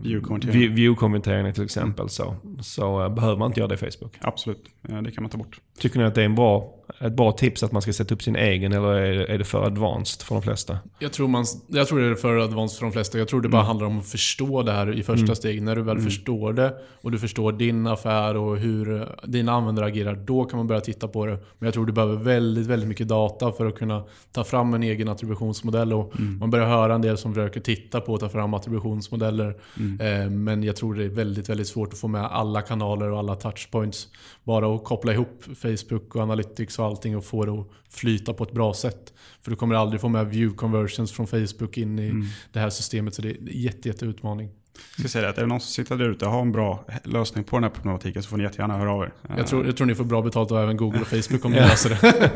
[0.03, 0.59] View-konvertering.
[0.59, 2.09] vi- view-konvertering till exempel.
[2.09, 4.13] Så, så eh, behöver man inte göra det i Facebook.
[4.21, 5.59] Absolut, Eh, det kan man ta bort.
[5.79, 8.23] Tycker ni att det är en bra, ett bra tips att man ska sätta upp
[8.23, 10.77] sin egen eller är det, för advanced för de flesta?
[10.99, 13.17] Jag tror, man, jag tror det är för advanced för de flesta.
[13.17, 15.61] Jag tror det bara handlar om att förstå det här i första steg.
[15.61, 20.15] När du väl förstår det och du förstår din affär och hur dina användare agerar,
[20.15, 21.31] då kan man börja titta på det.
[21.31, 24.83] Men jag tror du behöver väldigt, väldigt mycket data för att kunna ta fram en
[24.83, 25.93] egen attributionsmodell.
[25.93, 29.55] Och Man börjar höra en del som försöker titta på att ta fram attributionsmodeller.
[29.99, 33.19] Eh, Men jag tror det är väldigt, väldigt svårt att få med alla kanaler och
[33.19, 34.07] alla touchpoints.
[34.43, 38.43] Bara att koppla ihop Facebook och Analytics och allting och få det att flyta på
[38.43, 39.13] ett bra sätt.
[39.41, 43.15] För du kommer aldrig få med view conversions från Facebook in i det här systemet.
[43.15, 44.49] Så det är en jätte, jätte utmaning.
[44.97, 46.51] Jag ska säga det, att är det någon som sitter där ute och har en
[46.51, 49.13] bra lösning på den här problematiken så får ni jättegärna höra av er.
[49.37, 51.57] Jag tror, jag tror ni får bra betalt av även Google och Facebook om ni
[51.57, 52.31] löser det.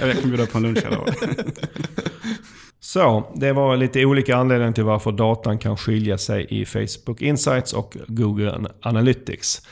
[0.06, 0.98] jag, kan bjuda på en lunch eller.
[2.80, 7.72] Så, det var lite olika anledningar till varför datan kan skilja sig i Facebook Insights
[7.72, 9.62] och Google Analytics.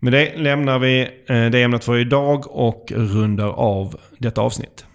[0.00, 4.87] Med det lämnar vi eh, det ämnet för idag och rundar av detta avsnitt.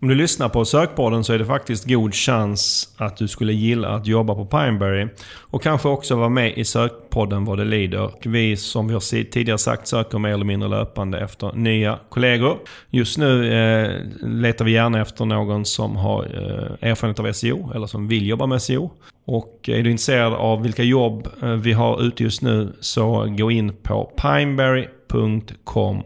[0.00, 3.88] Om du lyssnar på sökpodden så är det faktiskt god chans att du skulle gilla
[3.88, 8.10] att jobba på Pineberry och kanske också vara med i sökpodden vad det lider.
[8.24, 12.58] Vi som vi har tidigare sagt söker mer eller mindre löpande efter nya kollegor.
[12.90, 13.90] Just nu eh,
[14.22, 18.46] letar vi gärna efter någon som har eh, erfarenhet av SEO eller som vill jobba
[18.46, 18.90] med SEO.
[19.24, 23.50] Och är du intresserad av vilka jobb eh, vi har ute just nu så gå
[23.50, 26.02] in på pineberry.com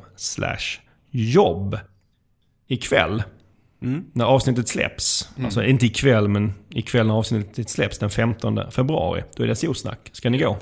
[1.10, 1.78] jobb.
[2.68, 3.22] Ikväll
[3.82, 4.04] Mm.
[4.12, 9.42] när avsnittet släpps, alltså inte ikväll men ikväll när avsnittet släpps den 15 februari, då
[9.42, 10.10] är det SEO-snack.
[10.12, 10.56] Ska ni gå?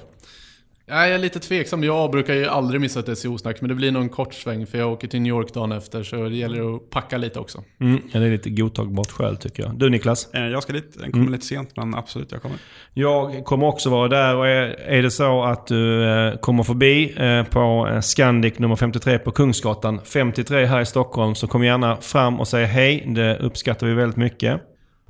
[0.90, 1.84] Ja, jag är lite tveksam.
[1.84, 4.78] Jag brukar ju aldrig missa ett SEO-snack, men det blir nog en kort sväng för
[4.78, 6.02] jag åker till New York dagen efter.
[6.02, 7.62] Så det gäller att packa lite också.
[7.80, 9.74] Mm, ja, det är lite godtagbart skäl tycker jag.
[9.78, 10.34] Du Niklas?
[10.34, 12.58] Eh, Jag ska dit, den kommer lite sent men absolut jag kommer.
[12.94, 17.14] Jag kommer också vara där och är, är det så att du eh, kommer förbi
[17.16, 22.40] eh, på Scandic nummer 53 på Kungsgatan 53 här i Stockholm så kom gärna fram
[22.40, 23.04] och säg hej.
[23.06, 24.60] Det uppskattar vi väldigt mycket.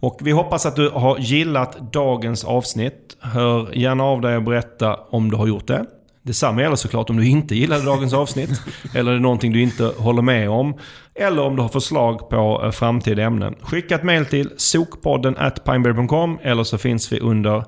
[0.00, 3.16] Och vi hoppas att du har gillat dagens avsnitt.
[3.20, 5.86] Hör gärna av dig och berätta om du har gjort det.
[6.22, 8.50] Detsamma gäller såklart om du inte gillade dagens avsnitt.
[8.94, 10.74] eller det är någonting du inte håller med om.
[11.14, 13.54] Eller om du har förslag på eh, framtida ämnen.
[13.60, 17.64] Skicka ett mail till sokpodden at pineberry.com eller så finns vi under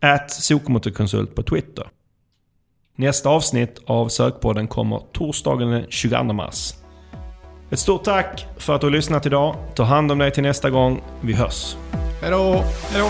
[0.00, 1.86] at sokmotorkonsult på Twitter.
[2.96, 6.81] Nästa avsnitt av Sökpodden kommer torsdagen den 22 mars.
[7.72, 9.56] Ett stort tack för att du har lyssnat idag.
[9.74, 11.02] Ta hand om dig till nästa gång.
[11.20, 11.76] Vi hörs.
[12.22, 12.64] Hej då!
[12.90, 13.08] Hej då!